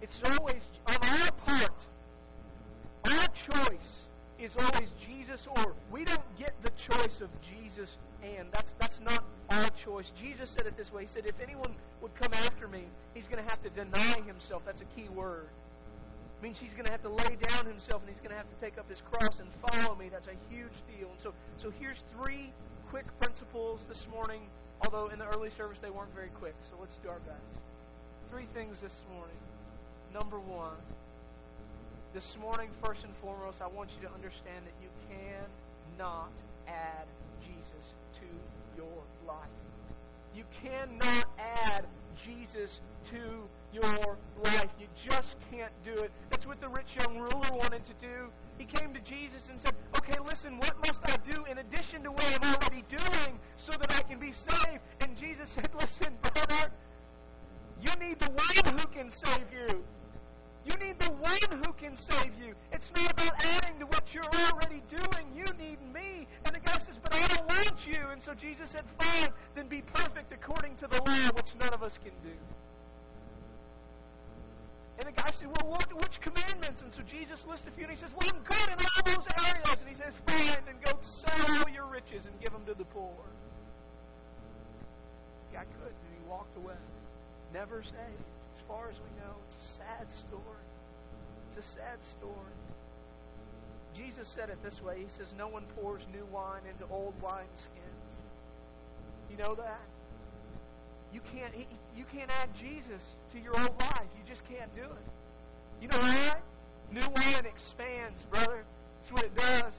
It's 0.00 0.22
always, 0.24 0.62
on 0.86 0.96
our 0.96 1.32
part, 1.32 1.74
our 3.04 3.26
choice 3.28 4.08
is 4.42 4.56
always 4.56 4.90
Jesus 4.98 5.46
or. 5.56 5.74
We 5.90 6.04
don't 6.04 6.38
get 6.38 6.52
the 6.62 6.70
choice 6.70 7.20
of 7.20 7.28
Jesus 7.40 7.96
and. 8.22 8.48
That's, 8.52 8.74
that's 8.78 9.00
not 9.00 9.24
our 9.50 9.68
choice. 9.70 10.12
Jesus 10.20 10.50
said 10.50 10.66
it 10.66 10.76
this 10.76 10.92
way 10.92 11.02
He 11.02 11.08
said, 11.08 11.26
If 11.26 11.40
anyone 11.40 11.74
would 12.02 12.14
come 12.14 12.32
after 12.34 12.68
me, 12.68 12.84
he's 13.14 13.26
going 13.26 13.42
to 13.42 13.48
have 13.48 13.62
to 13.62 13.70
deny 13.70 14.20
himself. 14.26 14.62
That's 14.64 14.80
a 14.80 14.86
key 14.96 15.08
word. 15.08 15.46
It 16.40 16.42
means 16.42 16.58
he's 16.58 16.72
going 16.72 16.86
to 16.86 16.92
have 16.92 17.02
to 17.02 17.10
lay 17.10 17.36
down 17.48 17.66
himself 17.66 18.02
and 18.02 18.10
he's 18.10 18.20
going 18.20 18.30
to 18.30 18.36
have 18.36 18.48
to 18.48 18.64
take 18.64 18.78
up 18.78 18.88
his 18.88 19.02
cross 19.12 19.40
and 19.40 19.48
follow 19.68 19.94
me. 19.94 20.08
That's 20.10 20.28
a 20.28 20.36
huge 20.48 20.72
deal. 20.96 21.10
And 21.10 21.20
so, 21.20 21.34
so 21.58 21.70
here's 21.78 22.02
three 22.16 22.52
quick 22.88 23.04
principles 23.20 23.84
this 23.88 24.06
morning, 24.10 24.40
although 24.82 25.08
in 25.08 25.18
the 25.18 25.26
early 25.26 25.50
service 25.50 25.80
they 25.80 25.90
weren't 25.90 26.14
very 26.14 26.30
quick. 26.40 26.54
So 26.62 26.76
let's 26.80 26.96
do 26.96 27.08
our 27.10 27.20
best. 27.20 27.60
Three 28.30 28.46
things 28.54 28.80
this 28.80 29.02
morning. 29.12 29.36
Number 30.14 30.40
one, 30.40 30.76
this 32.12 32.36
morning, 32.40 32.68
first 32.84 33.04
and 33.04 33.14
foremost, 33.22 33.60
I 33.62 33.68
want 33.68 33.90
you 33.94 34.08
to 34.08 34.12
understand 34.14 34.64
that 34.66 34.74
you 34.82 34.88
cannot 35.08 36.32
add 36.66 37.06
Jesus 37.40 37.94
to 38.14 38.26
your 38.76 39.02
life. 39.26 39.48
You 40.34 40.44
cannot 40.62 41.26
add 41.38 41.86
Jesus 42.24 42.80
to 43.10 43.48
your 43.72 44.18
life. 44.42 44.70
You 44.78 44.86
just 44.96 45.36
can't 45.50 45.72
do 45.84 45.92
it. 45.92 46.10
That's 46.30 46.46
what 46.46 46.60
the 46.60 46.68
rich 46.68 46.96
young 46.96 47.16
ruler 47.16 47.50
wanted 47.52 47.84
to 47.84 47.94
do. 48.00 48.30
He 48.58 48.64
came 48.64 48.92
to 48.92 49.00
Jesus 49.00 49.48
and 49.48 49.60
said, 49.60 49.74
Okay, 49.96 50.18
listen, 50.26 50.58
what 50.58 50.76
must 50.84 51.00
I 51.04 51.16
do 51.30 51.44
in 51.44 51.58
addition 51.58 52.02
to 52.04 52.10
what 52.10 52.38
I'm 52.42 52.54
already 52.54 52.84
doing 52.88 53.38
so 53.56 53.72
that 53.72 53.94
I 53.94 54.02
can 54.02 54.18
be 54.18 54.32
saved? 54.32 54.80
And 55.00 55.16
Jesus 55.16 55.50
said, 55.50 55.68
Listen, 55.78 56.12
brother, 56.22 56.72
you 57.80 57.90
need 58.04 58.18
the 58.18 58.30
one 58.30 58.78
who 58.78 58.86
can 58.88 59.10
save 59.10 59.46
you. 59.52 59.84
You 60.64 60.74
need 60.86 60.98
the 60.98 61.10
one 61.12 61.62
who 61.64 61.72
can 61.72 61.96
save 61.96 62.32
you. 62.38 62.54
It's 62.72 62.92
not 62.94 63.10
about 63.12 63.32
adding 63.44 63.78
to 63.78 63.86
what 63.86 64.12
you're 64.12 64.22
already 64.22 64.82
doing. 64.88 65.26
You 65.34 65.46
need 65.58 65.78
me. 65.94 66.26
And 66.44 66.54
the 66.54 66.60
guy 66.60 66.78
says, 66.78 66.98
But 67.02 67.14
I 67.14 67.26
don't 67.28 67.46
want 67.48 67.86
you. 67.86 67.98
And 68.12 68.22
so 68.22 68.34
Jesus 68.34 68.70
said, 68.70 68.84
Fine, 69.00 69.30
then 69.54 69.68
be 69.68 69.80
perfect 69.80 70.32
according 70.32 70.76
to 70.76 70.86
the 70.86 70.96
law, 70.96 71.30
which 71.34 71.54
none 71.58 71.72
of 71.72 71.82
us 71.82 71.98
can 72.02 72.12
do. 72.22 72.36
And 74.98 75.08
the 75.08 75.12
guy 75.12 75.30
said, 75.30 75.48
Well, 75.48 75.70
what, 75.70 75.94
which 75.94 76.20
commandments? 76.20 76.82
And 76.82 76.92
so 76.92 77.00
Jesus 77.02 77.46
lists 77.46 77.66
a 77.66 77.70
few, 77.70 77.84
and 77.84 77.92
he 77.92 77.98
says, 77.98 78.10
Well, 78.14 78.28
I'm 78.30 78.42
good 78.42 78.68
in 78.68 78.84
all 78.84 79.14
those 79.14 79.26
areas. 79.46 79.80
And 79.80 79.88
he 79.88 79.94
says, 79.94 80.12
Fine, 80.26 80.60
then 80.66 80.76
go 80.84 80.92
sell 81.00 81.56
all 81.56 81.70
your 81.72 81.86
riches 81.86 82.26
and 82.26 82.38
give 82.38 82.52
them 82.52 82.66
to 82.66 82.74
the 82.74 82.84
poor. 82.84 83.14
The 85.50 85.56
guy 85.56 85.64
could, 85.64 85.88
and 85.88 86.12
he 86.12 86.28
walked 86.28 86.54
away. 86.58 86.74
Never 87.54 87.82
saved 87.82 88.39
far 88.70 88.88
as 88.88 88.96
we 89.00 89.10
know. 89.20 89.34
It's 89.48 89.56
a 89.56 89.68
sad 89.82 90.10
story. 90.10 90.64
It's 91.48 91.58
a 91.58 91.68
sad 91.76 92.02
story. 92.02 92.54
Jesus 93.94 94.28
said 94.28 94.48
it 94.48 94.62
this 94.62 94.80
way 94.80 95.00
He 95.02 95.08
says, 95.08 95.34
No 95.36 95.48
one 95.48 95.64
pours 95.76 96.02
new 96.12 96.24
wine 96.32 96.62
into 96.68 96.90
old 96.92 97.14
wineskins. 97.20 98.14
You 99.30 99.36
know 99.36 99.54
that? 99.56 99.80
You 101.12 101.20
can't, 101.34 101.52
you 101.96 102.04
can't 102.12 102.30
add 102.40 102.54
Jesus 102.54 103.16
to 103.32 103.40
your 103.40 103.58
old 103.58 103.80
life. 103.80 104.08
You 104.16 104.22
just 104.26 104.44
can't 104.48 104.72
do 104.74 104.82
it. 104.82 105.82
You 105.82 105.88
know 105.88 105.98
why? 105.98 106.36
New 106.92 107.00
wine 107.00 107.46
expands, 107.46 108.24
brother. 108.30 108.64
That's 109.00 109.12
what 109.12 109.24
it 109.24 109.34
does. 109.34 109.72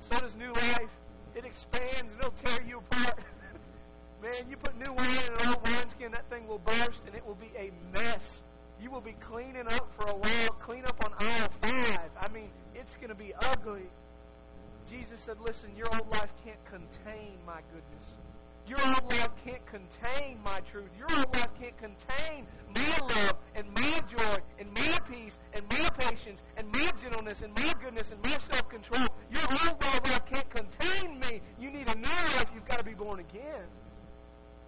So 0.00 0.20
does 0.20 0.36
new 0.36 0.52
life. 0.52 0.90
It 1.34 1.46
expands 1.46 2.12
and 2.12 2.18
it'll 2.18 2.32
tear 2.32 2.66
you 2.66 2.78
apart. 2.78 3.18
Man, 4.24 4.48
you 4.48 4.56
put 4.56 4.74
new 4.78 4.90
wine 4.90 5.18
in 5.18 5.32
an 5.34 5.48
old 5.48 5.68
wineskin, 5.68 6.12
that 6.12 6.30
thing 6.30 6.48
will 6.48 6.58
burst 6.58 7.02
and 7.06 7.14
it 7.14 7.26
will 7.26 7.34
be 7.34 7.52
a 7.58 7.70
mess. 7.92 8.40
You 8.80 8.90
will 8.90 9.02
be 9.02 9.12
cleaning 9.20 9.66
up 9.68 9.92
for 9.98 10.08
a 10.08 10.16
while, 10.16 10.48
clean 10.62 10.86
up 10.86 10.96
on 11.04 11.12
aisle 11.18 11.50
five. 11.60 12.10
I 12.18 12.28
mean, 12.32 12.48
it's 12.74 12.94
going 12.96 13.10
to 13.10 13.14
be 13.14 13.34
ugly. 13.38 13.82
Jesus 14.88 15.20
said, 15.20 15.36
Listen, 15.44 15.76
your 15.76 15.88
old 15.94 16.10
life 16.10 16.32
can't 16.42 16.64
contain 16.64 17.36
my 17.46 17.60
goodness. 17.70 18.12
Your 18.66 18.80
old 18.80 19.12
life 19.12 19.28
can't 19.44 19.66
contain 19.66 20.38
my 20.42 20.60
truth. 20.72 20.88
Your 20.96 21.18
old 21.18 21.36
life 21.36 21.50
can't 21.60 21.76
contain 21.76 22.46
my 22.74 23.06
love 23.06 23.36
and 23.54 23.66
my 23.74 24.00
joy 24.08 24.36
and 24.58 24.72
my 24.74 24.98
peace 25.06 25.38
and 25.52 25.66
my 25.70 25.90
patience 25.98 26.42
and 26.56 26.66
my 26.72 26.90
gentleness 27.02 27.42
and 27.42 27.54
my 27.54 27.74
goodness 27.82 28.10
and 28.10 28.22
my 28.22 28.38
self 28.38 28.70
control. 28.70 29.06
Your 29.30 29.42
old 29.50 29.82
life 29.82 30.24
can't 30.32 30.48
contain 30.48 31.20
me. 31.20 31.42
You 31.60 31.70
need 31.70 31.90
a 31.90 31.94
new 31.94 32.08
life. 32.08 32.46
You've 32.54 32.66
got 32.66 32.78
to 32.78 32.84
be 32.86 32.94
born 32.94 33.20
again. 33.20 33.68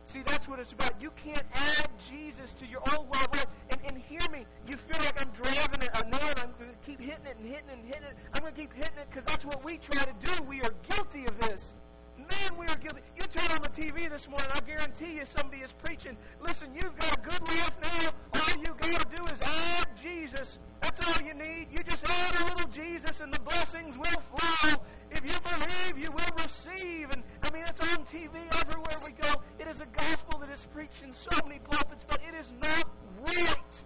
See, 0.06 0.22
that's 0.24 0.46
what 0.46 0.60
it's 0.60 0.72
about. 0.72 1.02
You 1.02 1.10
can't 1.22 1.42
add 1.52 1.88
Jesus 2.08 2.52
to 2.54 2.66
your 2.66 2.80
of 2.82 3.08
life. 3.12 3.46
And, 3.70 3.80
and 3.88 3.98
hear 3.98 4.20
me, 4.30 4.46
you 4.68 4.76
feel 4.76 4.98
like 5.00 5.20
I'm 5.20 5.30
driving 5.30 5.82
a 5.82 6.08
nail 6.08 6.30
and 6.30 6.38
I'm 6.38 6.54
going 6.58 6.70
to 6.70 6.86
keep 6.86 7.00
hitting 7.00 7.26
it 7.26 7.36
and 7.38 7.46
hitting 7.46 7.68
it 7.68 7.78
and 7.78 7.86
hitting 7.86 8.04
it. 8.04 8.16
I'm 8.32 8.40
going 8.42 8.54
to 8.54 8.60
keep 8.60 8.72
hitting 8.72 8.98
it 8.98 9.08
because 9.10 9.24
that's 9.24 9.44
what 9.44 9.64
we 9.64 9.78
try 9.78 10.04
to 10.04 10.14
do. 10.24 10.42
We 10.44 10.62
are 10.62 10.70
guilty 10.88 11.26
of 11.26 11.38
this. 11.40 11.74
Man, 12.16 12.58
we 12.58 12.66
are 12.66 12.76
guilty. 12.76 13.00
You 13.18 13.26
turn 13.26 13.50
on 13.50 13.62
the 13.62 13.68
TV 13.68 14.08
this 14.08 14.28
morning, 14.28 14.48
I 14.54 14.60
guarantee 14.60 15.14
you 15.14 15.26
somebody 15.26 15.62
is 15.62 15.72
preaching. 15.72 16.16
Listen, 16.40 16.68
you've 16.72 16.96
got 16.96 17.18
a 17.18 17.20
good 17.20 17.42
life 17.42 17.76
now. 17.82 18.10
All 18.32 18.56
you 18.58 18.74
got 18.78 19.10
to 19.10 19.16
do 19.16 19.24
is 19.32 19.42
add 19.42 19.86
Jesus. 20.00 20.58
That's 20.80 21.00
all 21.06 21.26
you 21.26 21.34
need. 21.34 21.66
You 21.70 21.78
just 21.88 22.08
add 22.08 22.40
a 22.40 22.44
little 22.44 22.68
Jesus 22.70 23.20
and 23.20 23.34
the 23.34 23.40
blessings 23.40 23.98
will 23.98 24.22
flow. 24.34 24.76
You 25.26 25.34
believe, 25.40 26.04
you 26.04 26.10
will 26.12 26.44
receive. 26.44 27.10
And 27.10 27.22
I 27.42 27.50
mean, 27.50 27.64
it's 27.66 27.80
on 27.80 28.04
TV 28.04 28.30
everywhere 28.60 28.96
we 29.04 29.10
go. 29.10 29.32
It 29.58 29.66
is 29.66 29.80
a 29.80 29.86
gospel 29.86 30.38
that 30.38 30.50
is 30.50 30.64
preached 30.72 31.02
in 31.02 31.12
so 31.12 31.36
many 31.44 31.58
pulpits, 31.58 32.04
but 32.08 32.20
it 32.28 32.38
is 32.38 32.52
not 32.62 32.84
right. 33.20 33.82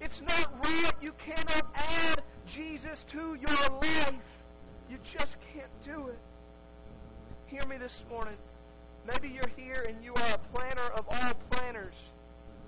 It's 0.00 0.20
not 0.20 0.64
right. 0.64 0.92
You 1.00 1.12
cannot 1.18 1.66
add 1.74 2.22
Jesus 2.46 3.04
to 3.08 3.34
your 3.34 3.80
life. 3.80 4.14
You 4.88 4.98
just 5.02 5.36
can't 5.52 5.82
do 5.82 6.08
it. 6.08 6.18
Hear 7.46 7.66
me 7.66 7.76
this 7.78 8.04
morning. 8.08 8.36
Maybe 9.04 9.28
you're 9.28 9.50
here 9.56 9.84
and 9.88 10.04
you 10.04 10.14
are 10.14 10.34
a 10.34 10.38
planner 10.38 10.90
of 10.94 11.06
all 11.08 11.34
planners. 11.50 11.94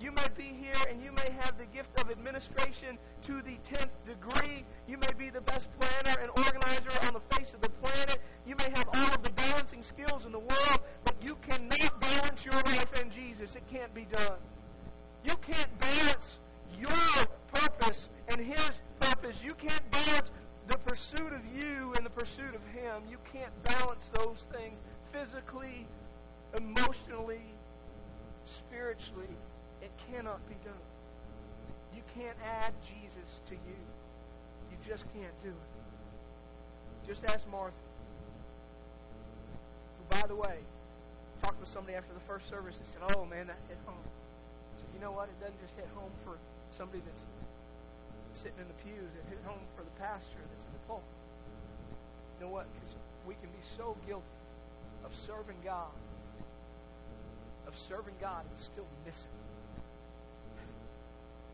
You 0.00 0.12
may 0.12 0.26
be 0.36 0.44
here 0.44 0.80
and 0.88 1.02
you 1.02 1.10
may 1.10 1.28
have 1.40 1.58
the 1.58 1.66
gift 1.66 1.90
of 2.00 2.10
administration 2.10 2.98
to 3.22 3.42
the 3.42 3.56
10th 3.74 3.90
degree. 4.06 4.64
You 4.86 4.96
may 4.96 5.10
be 5.18 5.30
the 5.30 5.40
best 5.40 5.68
planner 5.80 6.20
and 6.20 6.30
organizer 6.30 6.90
on 7.02 7.14
the 7.14 7.36
face 7.36 7.52
of 7.52 7.60
the 7.60 7.68
planet. 7.68 8.18
You 8.46 8.54
may 8.56 8.70
have 8.76 8.88
all 8.94 9.14
of 9.14 9.22
the 9.24 9.30
balancing 9.30 9.82
skills 9.82 10.24
in 10.24 10.30
the 10.30 10.38
world, 10.38 10.80
but 11.04 11.16
you 11.20 11.36
cannot 11.48 12.00
balance 12.00 12.44
your 12.44 12.54
life 12.54 12.92
Jesus. 13.48 13.56
It 13.56 13.74
can't 13.74 13.94
be 13.94 14.04
done. 14.04 14.38
You 15.24 15.34
can't 15.36 15.80
balance 15.80 16.38
your 16.78 17.26
purpose 17.52 18.08
and 18.28 18.40
His 18.40 18.70
purpose. 19.00 19.42
You 19.42 19.54
can't 19.54 19.90
balance 19.90 20.30
the 20.68 20.78
pursuit 20.78 21.32
of 21.32 21.40
you 21.54 21.92
and 21.96 22.04
the 22.04 22.10
pursuit 22.10 22.54
of 22.54 22.62
Him. 22.72 23.02
You 23.10 23.18
can't 23.32 23.52
balance 23.62 24.10
those 24.14 24.46
things 24.52 24.78
physically, 25.12 25.86
emotionally, 26.56 27.42
spiritually. 28.46 29.36
It 29.82 29.90
cannot 30.10 30.46
be 30.48 30.56
done. 30.64 30.74
You 31.94 32.02
can't 32.14 32.36
add 32.44 32.72
Jesus 32.82 33.40
to 33.46 33.54
you. 33.54 33.80
You 34.70 34.76
just 34.86 35.04
can't 35.14 35.42
do 35.42 35.50
it. 35.50 37.06
Just 37.06 37.24
ask 37.24 37.48
Martha. 37.50 37.74
By 40.10 40.26
the 40.26 40.34
way, 40.34 40.58
talked 41.40 41.60
with 41.60 41.68
somebody 41.68 41.96
after 41.96 42.12
the 42.12 42.24
first 42.26 42.48
service 42.48 42.76
and 42.78 42.86
said, 42.86 43.02
Oh 43.14 43.24
man, 43.24 43.46
that 43.46 43.58
hit 43.68 43.78
home. 43.86 44.02
Said, 44.76 44.88
you 44.94 45.00
know 45.00 45.12
what? 45.12 45.28
It 45.28 45.38
doesn't 45.40 45.60
just 45.60 45.74
hit 45.74 45.88
home 45.94 46.12
for 46.24 46.38
somebody 46.70 47.02
that's 47.04 47.22
sitting 48.34 48.58
in 48.62 48.68
the 48.68 48.78
pews. 48.86 49.10
It 49.18 49.24
hit 49.28 49.42
home 49.44 49.62
for 49.74 49.82
the 49.82 49.94
pastor 49.98 50.38
that's 50.38 50.64
in 50.64 50.72
the 50.72 50.84
pulpit. 50.86 51.04
You 52.38 52.46
know 52.46 52.52
what? 52.52 52.66
Because 52.74 52.94
we 53.26 53.34
can 53.34 53.50
be 53.50 53.62
so 53.76 53.96
guilty 54.06 54.38
of 55.04 55.14
serving 55.14 55.58
God, 55.64 55.90
of 57.66 57.76
serving 57.76 58.14
God 58.20 58.44
and 58.48 58.58
still 58.58 58.86
miss 59.04 59.26
it. 59.26 59.38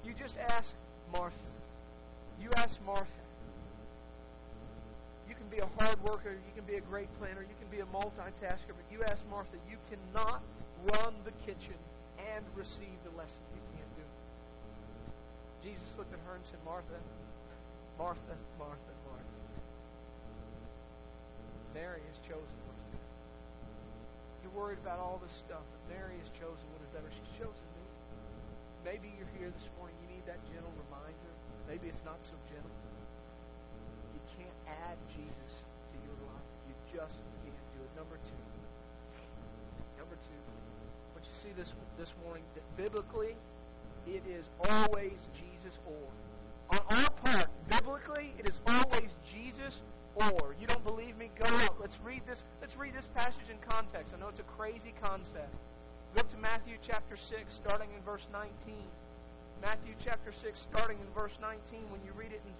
You 0.04 0.12
just 0.12 0.36
ask 0.36 0.74
Martha. 1.12 1.36
You 2.40 2.50
ask 2.56 2.78
Martha. 2.84 3.23
You 5.44 5.60
can 5.60 5.60
be 5.60 5.64
a 5.68 5.84
hard 5.84 6.00
worker. 6.00 6.32
You 6.32 6.54
can 6.56 6.64
be 6.64 6.80
a 6.80 6.84
great 6.88 7.12
planner. 7.20 7.44
You 7.44 7.52
can 7.60 7.68
be 7.68 7.84
a 7.84 7.88
multitasker. 7.92 8.72
But 8.72 8.88
you 8.88 9.04
ask 9.04 9.20
Martha. 9.28 9.60
You 9.68 9.76
cannot 9.92 10.40
run 10.96 11.12
the 11.28 11.36
kitchen 11.44 11.76
and 12.16 12.40
receive 12.56 12.96
the 13.04 13.12
lesson. 13.12 13.44
You 13.52 13.60
can't 13.76 13.92
do 13.92 14.04
it. 14.08 14.16
Jesus 15.68 15.92
looked 16.00 16.16
at 16.16 16.20
her 16.24 16.40
and 16.40 16.44
said, 16.48 16.60
Martha, 16.64 16.96
Martha, 18.00 18.36
Martha, 18.56 18.94
Martha. 19.04 19.36
Mary 21.76 22.00
has 22.08 22.16
chosen 22.24 22.56
what 22.64 22.76
is. 22.96 23.04
You're 24.40 24.56
worried 24.56 24.80
about 24.80 24.96
all 24.96 25.20
this 25.20 25.34
stuff, 25.36 25.64
but 25.68 25.80
Mary 25.92 26.16
has 26.24 26.32
chosen 26.40 26.64
what 26.72 26.80
is 26.80 26.88
better. 26.96 27.10
She's 27.12 27.32
chosen 27.36 27.68
me. 27.76 27.84
Maybe 28.80 29.12
you're 29.20 29.34
here 29.36 29.52
this 29.52 29.68
morning, 29.76 29.96
you 30.08 30.16
need 30.16 30.24
that 30.24 30.40
gentle 30.48 30.72
reminder. 30.88 31.32
Maybe 31.68 31.88
it's 31.88 32.04
not 32.04 32.20
so 32.24 32.36
gentle. 32.48 32.72
Add 34.66 34.98
Jesus 35.08 35.52
to 35.90 35.96
your 36.04 36.16
life. 36.28 36.48
You 36.68 36.74
just 36.92 37.16
can't 37.42 37.64
do 37.74 37.80
it. 37.84 37.92
Number 37.96 38.16
two. 38.22 38.44
Number 39.98 40.16
two. 40.16 40.42
What 41.12 41.24
you 41.24 41.34
see 41.40 41.52
this 41.56 41.72
this 41.98 42.12
morning 42.24 42.44
that 42.54 42.64
biblically 42.76 43.36
it 44.06 44.22
is 44.28 44.48
always 44.68 45.16
Jesus 45.32 45.78
or. 45.86 46.76
On 46.76 46.80
our 46.90 47.10
part, 47.10 47.48
biblically, 47.68 48.34
it 48.38 48.48
is 48.48 48.60
always 48.66 49.10
Jesus 49.24 49.80
or. 50.14 50.54
You 50.60 50.66
don't 50.66 50.84
believe 50.84 51.16
me? 51.16 51.30
Go 51.38 51.46
out. 51.56 51.76
Let's 51.80 51.98
read 52.04 52.22
this. 52.26 52.44
Let's 52.60 52.76
read 52.76 52.94
this 52.94 53.08
passage 53.14 53.48
in 53.50 53.56
context. 53.68 54.14
I 54.16 54.20
know 54.20 54.28
it's 54.28 54.40
a 54.40 54.50
crazy 54.56 54.92
concept. 55.02 55.54
Go 56.14 56.22
to 56.22 56.36
Matthew 56.38 56.76
chapter 56.80 57.16
6, 57.16 57.52
starting 57.52 57.88
in 57.96 58.02
verse 58.04 58.26
19. 58.32 58.50
Matthew 59.62 59.94
chapter 60.02 60.32
6, 60.32 60.60
starting 60.60 60.98
in 61.00 61.08
verse 61.20 61.36
19. 61.40 61.58
When 61.90 62.00
you 62.04 62.12
read 62.16 62.32
it 62.32 62.40
in 62.44 62.52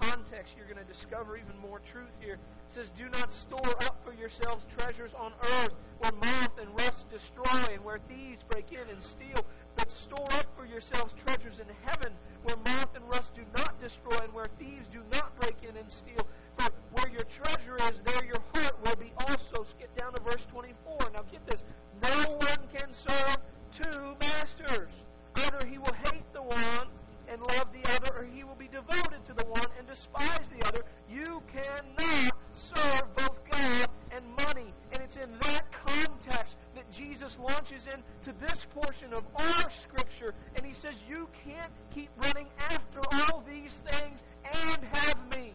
context, 0.00 0.54
you're 0.56 0.66
going 0.66 0.84
to 0.84 0.92
discover 0.92 1.36
even 1.36 1.56
more 1.60 1.80
truth 1.80 2.12
here. 2.20 2.34
It 2.34 2.74
says, 2.74 2.90
Do 2.96 3.08
not 3.08 3.32
store 3.32 3.74
up 3.84 3.96
for 4.04 4.12
yourselves 4.12 4.64
treasures 4.76 5.12
on 5.14 5.32
earth 5.42 5.74
where 5.98 6.12
moth 6.12 6.58
and 6.60 6.68
rust 6.78 7.10
destroy 7.10 7.74
and 7.74 7.84
where 7.84 7.98
thieves 8.08 8.40
break 8.48 8.72
in 8.72 8.88
and 8.88 9.02
steal 9.02 9.44
but 9.76 9.90
store 9.90 10.28
up 10.32 10.46
for 10.56 10.66
yourselves 10.66 11.14
treasures 11.24 11.58
in 11.58 11.66
heaven 11.86 12.12
where 12.42 12.56
moth 12.64 12.94
and 12.94 13.08
rust 13.08 13.34
do 13.34 13.42
not 13.56 13.80
destroy 13.80 14.18
and 14.22 14.32
where 14.32 14.46
thieves 14.58 14.86
do 14.88 15.02
not 15.12 15.38
break 15.40 15.56
in 15.62 15.76
and 15.76 15.90
steal. 15.90 16.26
For 16.58 16.70
where 16.92 17.08
your 17.12 17.24
treasure 17.24 17.76
is, 17.76 18.00
there 18.04 18.24
your 18.24 18.42
heart 18.54 18.76
will 18.84 18.96
be 18.96 19.12
also. 19.26 19.64
Skip 19.64 19.94
down 19.96 20.12
to 20.14 20.20
verse 20.22 20.46
24. 20.50 20.98
Now 21.14 21.22
get 21.30 21.46
this. 21.46 21.64
No 22.02 22.36
one 22.36 22.58
can 22.74 22.92
serve 22.92 23.36
two 23.72 24.14
masters. 24.20 24.92
Either 25.36 25.66
he 25.66 25.78
will 25.78 25.94
hate 26.04 26.30
the 26.32 26.42
one 26.42 26.88
and 27.30 27.40
love 27.42 27.68
the 27.72 27.88
other, 27.94 28.12
or 28.16 28.24
he 28.24 28.42
will 28.42 28.56
be 28.56 28.68
devoted 28.68 29.24
to 29.24 29.32
the 29.32 29.44
one 29.44 29.66
and 29.78 29.86
despise 29.86 30.48
the 30.58 30.66
other. 30.66 30.82
You 31.08 31.42
cannot 31.52 32.32
serve 32.54 33.02
both 33.16 33.40
God 33.50 33.88
and 34.10 34.24
money. 34.44 34.72
And 34.92 35.02
it's 35.02 35.16
in 35.16 35.30
that 35.42 35.70
context 35.70 36.56
that 36.74 36.90
Jesus 36.90 37.38
launches 37.38 37.86
into 37.86 38.36
this 38.40 38.66
portion 38.74 39.12
of 39.12 39.22
our 39.36 39.70
Scripture, 39.82 40.34
and 40.56 40.66
he 40.66 40.72
says, 40.72 40.96
You 41.08 41.28
can't 41.44 41.70
keep 41.94 42.10
running 42.22 42.48
after 42.58 43.00
all 43.12 43.44
these 43.48 43.80
things 43.86 44.20
and 44.44 44.84
have 44.92 45.38
me. 45.38 45.52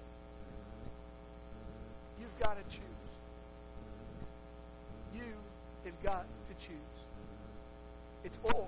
You've 2.20 2.40
got 2.40 2.58
to 2.58 2.64
choose. 2.76 2.82
You 5.14 5.34
have 5.84 6.04
got 6.04 6.26
to 6.48 6.66
choose. 6.66 6.76
It's 8.24 8.40
or, 8.44 8.68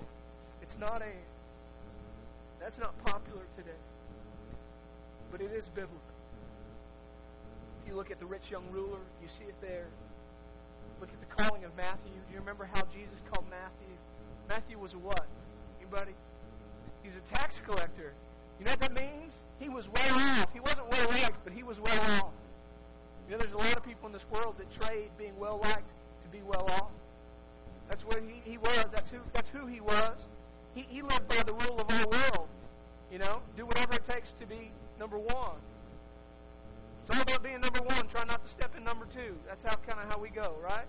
it's 0.62 0.78
not 0.78 1.02
and. 1.02 1.37
That's 2.60 2.78
not 2.78 2.98
popular 3.06 3.44
today. 3.56 3.80
But 5.32 5.42
it 5.42 5.52
is 5.52 5.70
biblical. 5.70 5.98
If 7.82 7.90
you 7.90 7.96
look 7.96 8.12
at 8.12 8.20
the 8.20 8.26
rich 8.26 8.52
young 8.52 8.64
ruler, 8.72 9.00
you 9.22 9.28
see 9.28 9.46
it 9.46 9.56
there. 9.62 9.88
Look 11.00 11.10
at 11.10 11.20
the 11.20 11.44
calling 11.44 11.64
of 11.64 11.76
Matthew. 11.76 12.14
Do 12.28 12.34
you 12.34 12.40
remember 12.40 12.70
how 12.74 12.82
Jesus 12.94 13.22
called 13.32 13.46
Matthew? 13.50 13.96
Matthew 14.50 14.80
was 14.80 14.94
a 14.94 14.98
what? 14.98 15.28
Anybody? 15.80 16.14
He's 17.04 17.16
a 17.16 17.36
tax 17.36 17.62
collector. 17.66 18.14
You 18.60 18.66
know 18.66 18.72
what 18.72 18.80
that 18.80 18.94
means? 18.94 19.36
He 19.60 19.70
was 19.70 19.88
well 19.88 20.18
off. 20.18 20.52
He 20.54 20.60
wasn't 20.60 20.90
well 20.90 21.08
liked, 21.10 21.44
but 21.44 21.54
he 21.54 21.64
was 21.64 21.80
well 21.80 22.00
off. 22.00 22.34
You 23.28 23.34
know, 23.34 23.38
there's 23.40 23.54
a 23.54 23.58
lot 23.58 23.76
of 23.76 23.84
people 23.84 24.08
in 24.08 24.14
this 24.14 24.26
world 24.32 24.56
that 24.58 24.72
trade 24.72 25.10
being 25.18 25.38
well 25.38 25.60
liked 25.62 25.90
to 26.24 26.30
be 26.30 26.42
well 26.44 26.66
off. 26.72 26.92
That's 27.90 28.04
where 28.04 28.22
he, 28.22 28.42
he 28.50 28.58
was. 28.58 28.86
That's 28.92 29.10
who 29.10 29.20
that's 29.34 29.50
who 29.50 29.68
he 29.68 29.80
was. 29.80 30.18
He, 30.78 30.86
he 30.90 31.02
lived 31.02 31.28
by 31.28 31.42
the 31.42 31.54
rule 31.54 31.80
of 31.80 31.90
our 31.90 32.08
world. 32.08 32.48
You 33.12 33.18
know, 33.18 33.42
do 33.56 33.66
whatever 33.66 33.94
it 33.96 34.06
takes 34.08 34.32
to 34.34 34.46
be 34.46 34.70
number 35.00 35.18
one. 35.18 35.58
It's 37.02 37.16
all 37.16 37.22
about 37.24 37.42
being 37.42 37.62
number 37.62 37.82
one. 37.82 38.08
Try 38.08 38.24
not 38.26 38.46
to 38.46 38.52
step 38.52 38.76
in 38.78 38.84
number 38.84 39.06
two. 39.06 39.36
That's 39.48 39.64
how 39.64 39.76
kind 39.88 40.00
of 40.00 40.12
how 40.12 40.20
we 40.20 40.30
go, 40.30 40.54
right? 40.62 40.86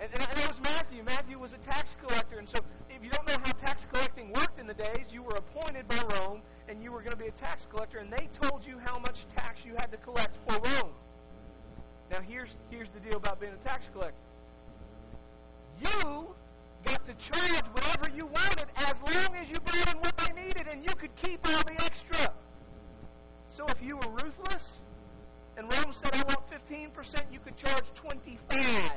And, 0.00 0.10
and 0.12 0.22
that 0.22 0.48
was 0.48 0.60
Matthew. 0.60 1.04
Matthew 1.04 1.38
was 1.38 1.52
a 1.52 1.58
tax 1.58 1.94
collector. 2.04 2.38
And 2.38 2.48
so, 2.48 2.58
if 2.90 3.04
you 3.04 3.10
don't 3.10 3.28
know 3.28 3.36
how 3.44 3.52
tax 3.52 3.86
collecting 3.92 4.32
worked 4.32 4.58
in 4.58 4.66
the 4.66 4.74
days, 4.74 5.06
you 5.12 5.22
were 5.22 5.36
appointed 5.36 5.86
by 5.86 6.02
Rome 6.16 6.40
and 6.68 6.82
you 6.82 6.90
were 6.90 7.00
going 7.00 7.12
to 7.12 7.16
be 7.16 7.28
a 7.28 7.32
tax 7.32 7.64
collector, 7.70 7.98
and 7.98 8.12
they 8.12 8.28
told 8.42 8.66
you 8.66 8.78
how 8.84 8.98
much 8.98 9.24
tax 9.36 9.64
you 9.64 9.74
had 9.78 9.90
to 9.92 9.96
collect 9.98 10.36
for 10.46 10.58
Rome. 10.58 10.92
Now, 12.10 12.18
here's, 12.26 12.56
here's 12.70 12.88
the 12.90 13.00
deal 13.00 13.16
about 13.16 13.40
being 13.40 13.54
a 13.54 13.68
tax 13.68 13.88
collector 13.92 14.18
you 15.80 16.34
got 16.84 17.04
to 17.06 17.14
charge 17.14 17.64
whatever 17.72 18.10
you 18.14 18.26
wanted 18.26 18.66
as 18.76 19.00
long 19.02 19.36
as 19.36 19.48
you 19.48 19.56
brought 19.60 19.94
in 19.94 20.00
what 20.00 20.16
they 20.18 20.42
needed, 20.42 20.66
and 20.70 20.82
you 20.82 20.94
could 20.96 21.14
keep 21.16 21.46
all 21.46 21.62
the 21.64 21.84
extra. 21.84 22.32
So 23.50 23.66
if 23.68 23.82
you 23.82 23.96
were 23.96 24.10
ruthless, 24.22 24.80
and 25.56 25.72
Rome 25.72 25.92
said, 25.92 26.14
I 26.14 26.22
want 26.28 26.48
15%, 26.50 27.32
you 27.32 27.40
could 27.40 27.56
charge 27.56 27.84
25 27.94 28.92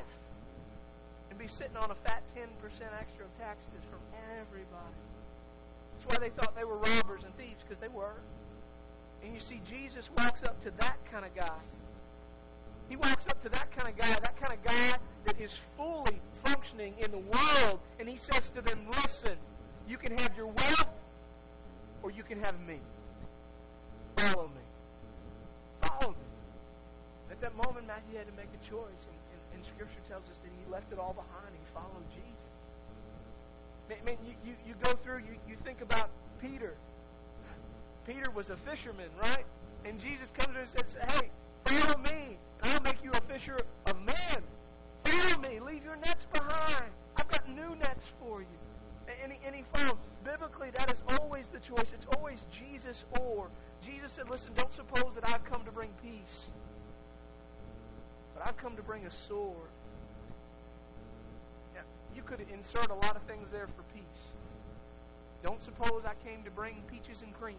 and 1.29 1.39
be 1.39 1.47
sitting 1.47 1.77
on 1.77 1.89
a 1.89 1.95
fat 1.95 2.21
10% 2.35 2.45
extra 3.00 3.25
of 3.25 3.38
taxes 3.39 3.81
from 3.89 4.00
everybody. 4.39 4.95
That's 5.93 6.05
why 6.05 6.17
they 6.19 6.29
thought 6.29 6.55
they 6.55 6.65
were 6.65 6.77
robbers 6.77 7.23
and 7.23 7.35
thieves, 7.38 7.63
because 7.67 7.81
they 7.81 7.88
were. 7.88 8.21
And 9.23 9.33
you 9.33 9.39
see, 9.39 9.61
Jesus 9.67 10.09
walks 10.17 10.43
up 10.43 10.61
to 10.63 10.71
that 10.79 10.97
kind 11.11 11.25
of 11.25 11.33
guy. 11.33 11.59
He 12.91 12.98
walks 12.98 13.25
up 13.27 13.41
to 13.43 13.48
that 13.48 13.71
kind 13.71 13.88
of 13.88 13.95
guy, 13.95 14.10
that 14.10 14.36
kind 14.36 14.51
of 14.51 14.62
guy 14.65 14.98
that 15.24 15.39
is 15.39 15.53
fully 15.77 16.19
functioning 16.43 16.93
in 17.00 17.10
the 17.10 17.19
world, 17.19 17.79
and 17.98 18.10
he 18.10 18.17
says 18.17 18.51
to 18.53 18.62
them, 18.62 18.86
Listen, 18.89 19.38
you 19.88 19.95
can 19.95 20.17
have 20.17 20.36
your 20.36 20.48
wealth, 20.48 20.89
or 22.03 22.12
you 22.12 22.21
can 22.21 22.43
have 22.43 22.60
me. 22.67 22.81
Follow 24.17 24.50
me. 24.50 25.88
Follow 25.88 26.10
me. 26.10 26.27
At 27.31 27.39
that 27.39 27.55
moment, 27.55 27.88
Matthew 27.88 28.17
had 28.17 28.27
to 28.27 28.33
make 28.33 28.51
a 28.51 28.69
choice, 28.69 29.07
and, 29.07 29.15
and, 29.31 29.41
and 29.55 29.65
Scripture 29.65 30.03
tells 30.10 30.24
us 30.24 30.39
that 30.43 30.51
he 30.51 30.69
left 30.69 30.91
it 30.91 31.00
all 31.00 31.13
behind 31.13 31.48
he 31.55 31.74
followed 31.74 32.03
Jesus. 32.12 32.51
I 33.89 34.03
mean, 34.05 34.17
you, 34.25 34.33
you, 34.43 34.53
you 34.67 34.74
go 34.83 34.91
through, 35.01 35.19
you, 35.19 35.39
you 35.48 35.55
think 35.63 35.79
about 35.79 36.10
Peter. 36.41 36.75
Peter 38.05 38.29
was 38.31 38.50
a 38.50 38.57
fisherman, 38.57 39.07
right? 39.17 39.45
And 39.86 39.98
Jesus 39.98 40.29
comes 40.31 40.53
to 40.55 40.60
him 40.60 40.67
and 40.67 40.69
says, 40.69 40.98
Hey, 41.07 41.31
follow 41.65 41.98
me, 42.00 42.38
and 42.62 42.72
I'll 42.72 42.82
make 42.82 43.03
you 43.03 43.12
a 43.12 43.22
fisher 43.22 43.60
of 43.86 44.01
men. 44.01 44.44
Follow 45.03 45.41
me. 45.41 45.60
Leave 45.60 45.84
your 45.84 45.96
nets 45.98 46.25
behind. 46.34 46.91
I've 47.18 47.27
got 47.27 47.48
new 47.50 47.75
nets 47.75 48.08
for 48.20 48.41
you. 48.41 48.48
And 49.24 49.34
he, 49.34 49.39
and 49.46 49.56
he 49.56 49.63
followed. 49.74 49.98
Biblically, 50.24 50.70
that 50.77 50.91
is 50.91 51.01
always 51.20 51.48
the 51.50 51.60
choice. 51.60 51.91
It's 51.94 52.06
always 52.15 52.46
Jesus 52.51 53.03
or. 53.20 53.50
Jesus 53.84 54.12
said, 54.12 54.30
Listen, 54.30 54.51
don't 54.56 54.72
suppose 54.74 55.15
that 55.15 55.27
I've 55.27 55.44
come 55.44 55.63
to 55.65 55.72
bring 55.72 55.89
peace, 56.03 56.51
but 58.36 58.46
I've 58.48 58.58
come 58.58 58.75
to 58.75 58.84
bring 58.84 59.06
a 59.06 59.12
sword. 59.12 59.56
Now, 61.74 61.82
you 62.15 62.22
could 62.22 62.46
insert 62.53 62.89
a 62.91 62.94
lot 62.94 63.15
of 63.15 63.24
things 63.24 63.48
there 63.51 63.68
for 63.68 63.84
peace. 63.94 64.03
Don't 65.44 65.62
suppose 65.63 66.03
I 66.06 66.13
came 66.27 66.44
to 66.44 66.51
bring 66.51 66.84
peaches 66.88 67.24
and 67.24 67.34
cream. 67.34 67.56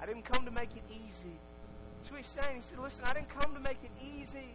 I 0.00 0.04
didn't 0.04 0.24
come 0.24 0.44
to 0.44 0.50
make 0.50 0.70
it 0.76 0.84
easy. 0.90 1.38
That's 2.06 2.12
what 2.12 2.22
he's 2.22 2.44
saying. 2.46 2.56
He 2.58 2.62
said, 2.62 2.78
Listen, 2.78 3.02
I 3.04 3.14
didn't 3.14 3.30
come 3.30 3.52
to 3.52 3.58
make 3.58 3.78
it 3.82 3.90
easy. 4.00 4.54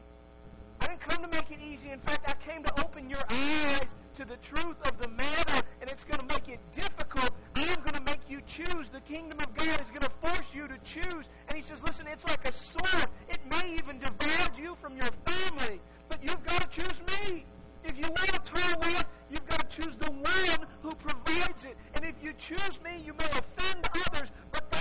I 0.79 0.88
didn't 0.88 1.01
come 1.01 1.22
to 1.22 1.27
make 1.27 1.51
it 1.51 1.60
easy. 1.62 1.89
In 1.89 2.00
fact, 2.00 2.24
I 2.31 2.50
came 2.50 2.63
to 2.63 2.81
open 2.81 3.10
your 3.10 3.20
eyes 3.29 3.89
to 4.15 4.24
the 4.24 4.38
truth 4.38 4.77
of 4.86 4.98
the 5.01 5.10
matter, 5.10 5.62
and 5.81 5.89
it's 5.89 6.05
going 6.05 6.25
to 6.25 6.34
make 6.34 6.48
it 6.48 6.60
difficult. 6.74 7.29
I'm 7.58 7.75
going 7.81 7.96
to 7.96 8.03
make 8.03 8.22
you 8.29 8.39
choose. 8.48 8.88
The 8.93 9.01
kingdom 9.01 9.38
of 9.39 9.53
God 9.53 9.81
is 9.81 9.89
going 9.89 10.08
to 10.08 10.12
force 10.22 10.48
you 10.53 10.70
to 10.70 10.77
choose. 10.86 11.27
And 11.50 11.58
he 11.58 11.62
says, 11.62 11.84
listen, 11.84 12.08
it's 12.08 12.24
like 12.24 12.48
a 12.48 12.53
sword. 12.53 13.08
It 13.27 13.39
may 13.50 13.74
even 13.74 14.00
divide 14.00 14.58
you 14.58 14.77
from 14.81 14.96
your 14.96 15.10
family, 15.25 15.81
but 16.08 16.24
you've 16.24 16.46
got 16.46 16.72
to 16.72 16.81
choose 16.81 17.01
me. 17.01 17.43
If 17.84 17.98
you 17.98 18.03
want 18.03 18.29
eternal 18.29 18.79
life, 18.79 19.05
you've 19.29 19.48
got 19.48 19.70
to 19.70 19.81
choose 19.81 19.96
the 19.98 20.12
one 20.12 20.67
who 20.84 20.91
provides 20.91 21.65
it. 21.65 21.75
And 21.96 22.05
if 22.05 22.15
you 22.24 22.31
choose 22.38 22.81
me, 22.81 23.03
you 23.03 23.13
may 23.13 23.25
offend 23.25 23.89
others, 24.08 24.29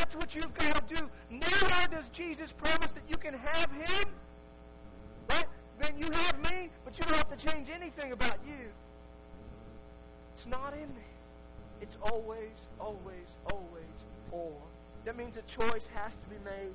that's 0.00 0.16
what 0.16 0.34
you've 0.34 0.54
got 0.54 0.88
to 0.88 0.94
do. 0.94 1.10
Nowhere 1.30 1.86
does 1.90 2.08
Jesus 2.08 2.52
promise 2.52 2.90
that 2.92 3.02
you 3.06 3.18
can 3.18 3.34
have 3.34 3.70
him. 3.70 4.08
Right? 5.28 5.44
Then 5.78 5.98
you 5.98 6.08
have 6.10 6.38
me, 6.38 6.70
but 6.84 6.98
you 6.98 7.04
don't 7.04 7.16
have 7.16 7.36
to 7.36 7.36
change 7.36 7.68
anything 7.70 8.12
about 8.12 8.38
you. 8.46 8.70
It's 10.34 10.46
not 10.46 10.72
in 10.72 10.88
me. 10.88 11.10
It's 11.82 11.98
always, 12.02 12.56
always, 12.78 13.28
always 13.52 13.96
or. 14.32 14.52
That 15.04 15.16
means 15.16 15.36
a 15.36 15.42
choice 15.42 15.86
has 15.94 16.14
to 16.14 16.26
be 16.28 16.36
made. 16.44 16.74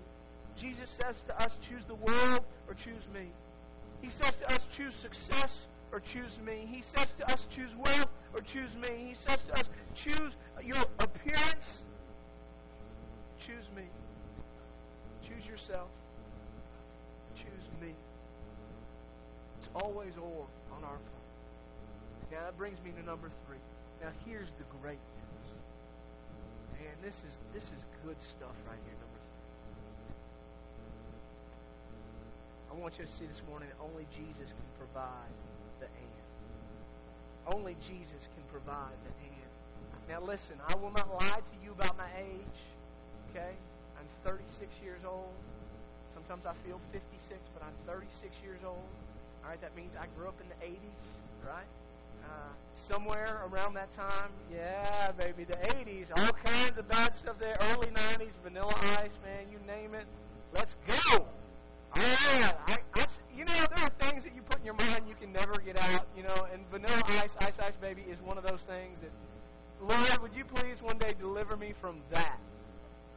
Jesus 0.56 0.90
says 0.90 1.22
to 1.28 1.42
us, 1.42 1.58
choose 1.62 1.84
the 1.86 1.96
world 1.96 2.42
or 2.68 2.74
choose 2.76 3.08
me. 3.14 3.28
He 4.02 4.10
says 4.10 4.36
to 4.38 4.54
us, 4.54 4.62
choose 4.72 4.94
success 4.96 5.68
or 5.92 6.00
choose 6.00 6.40
me. 6.46 6.68
He 6.72 6.82
says 6.82 7.12
to 7.18 7.32
us, 7.32 7.46
choose 7.50 7.76
wealth 7.76 8.10
or 8.34 8.42
choose 8.42 8.76
me. 8.76 9.08
He 9.10 9.16
says 9.16 9.42
to 9.44 9.60
us, 9.60 9.70
choose 9.96 10.36
your 10.64 10.84
appearance, 11.00 11.84
choose 13.46 13.70
me. 13.76 13.84
Choose 15.22 15.46
yourself, 15.46 15.90
choose 17.36 17.68
me. 17.82 17.94
It's 19.60 19.70
always 19.76 20.14
or 20.18 20.46
on 20.74 20.84
our 20.84 20.98
part. 20.98 21.26
Now 22.32 22.42
that 22.46 22.58
brings 22.58 22.82
me 22.84 22.92
to 22.98 23.06
number 23.06 23.30
three. 23.46 23.62
Now 24.02 24.10
here's 24.26 24.50
the 24.58 24.66
great 24.82 25.00
news. 25.18 25.50
Man, 26.74 26.96
this 27.04 27.22
is 27.22 27.40
this 27.54 27.66
is 27.66 27.86
good 28.06 28.20
stuff 28.22 28.56
right 28.68 28.82
here. 28.86 28.98
Number 28.98 29.22
three. 29.22 29.46
I 32.72 32.82
want 32.82 32.98
you 32.98 33.06
to 33.06 33.12
see 33.12 33.26
this 33.26 33.42
morning 33.50 33.70
that 33.70 33.82
only 33.84 34.06
Jesus 34.10 34.50
can 34.54 34.70
provide 34.78 35.34
the 35.80 35.86
and. 35.86 37.56
Only 37.56 37.76
Jesus 37.82 38.26
can 38.34 38.44
provide 38.50 38.98
the 39.06 39.14
and. 39.22 39.50
Now 40.10 40.22
listen, 40.26 40.58
I 40.68 40.76
will 40.76 40.92
not 40.92 41.10
lie 41.14 41.42
to 41.42 41.56
you 41.64 41.72
about 41.72 41.98
my 41.98 42.10
age. 42.18 42.60
Okay? 43.36 43.52
I'm 44.00 44.08
36 44.32 44.72
years 44.82 45.02
old. 45.06 45.34
Sometimes 46.14 46.46
I 46.46 46.54
feel 46.66 46.80
56, 46.94 47.36
but 47.54 47.64
I'm 47.64 47.76
36 47.86 48.34
years 48.42 48.60
old. 48.66 48.80
All 49.44 49.50
right, 49.50 49.60
that 49.60 49.76
means 49.76 49.94
I 50.00 50.06
grew 50.18 50.30
up 50.30 50.40
in 50.40 50.48
the 50.48 50.66
80s, 50.66 51.46
right? 51.46 51.68
Uh, 52.24 52.54
somewhere 52.74 53.44
around 53.52 53.74
that 53.76 53.92
time, 53.92 54.32
yeah, 54.52 55.12
baby, 55.12 55.44
the 55.44 55.58
80s, 55.58 56.12
all 56.16 56.32
kinds 56.32 56.78
of 56.78 56.88
bad 56.88 57.14
stuff 57.14 57.38
there. 57.38 57.58
Early 57.60 57.88
90s, 57.88 58.32
Vanilla 58.42 58.74
Ice, 59.04 59.12
man, 59.24 59.46
you 59.52 59.60
name 59.68 59.94
it. 59.94 60.06
Let's 60.54 60.76
go. 60.88 61.18
All 61.18 62.02
right, 62.02 62.56
I, 62.68 62.78
I, 62.96 63.06
you 63.36 63.44
know, 63.44 63.54
there 63.76 63.84
are 63.84 63.92
things 64.00 64.24
that 64.24 64.34
you 64.34 64.42
put 64.44 64.60
in 64.60 64.66
your 64.66 64.76
mind 64.76 65.04
you 65.10 65.16
can 65.16 65.34
never 65.34 65.60
get 65.60 65.80
out, 65.80 66.08
you 66.16 66.24
know, 66.24 66.48
and 66.54 66.64
Vanilla 66.72 67.02
Ice, 67.20 67.36
Ice 67.42 67.60
Ice 67.60 67.76
Baby 67.82 68.06
is 68.10 68.20
one 68.22 68.38
of 68.38 68.46
those 68.46 68.64
things 68.64 68.98
that, 69.02 69.12
Lord, 69.82 70.22
would 70.22 70.36
you 70.36 70.46
please 70.46 70.82
one 70.82 70.98
day 70.98 71.14
deliver 71.20 71.58
me 71.58 71.74
from 71.82 71.98
that? 72.12 72.40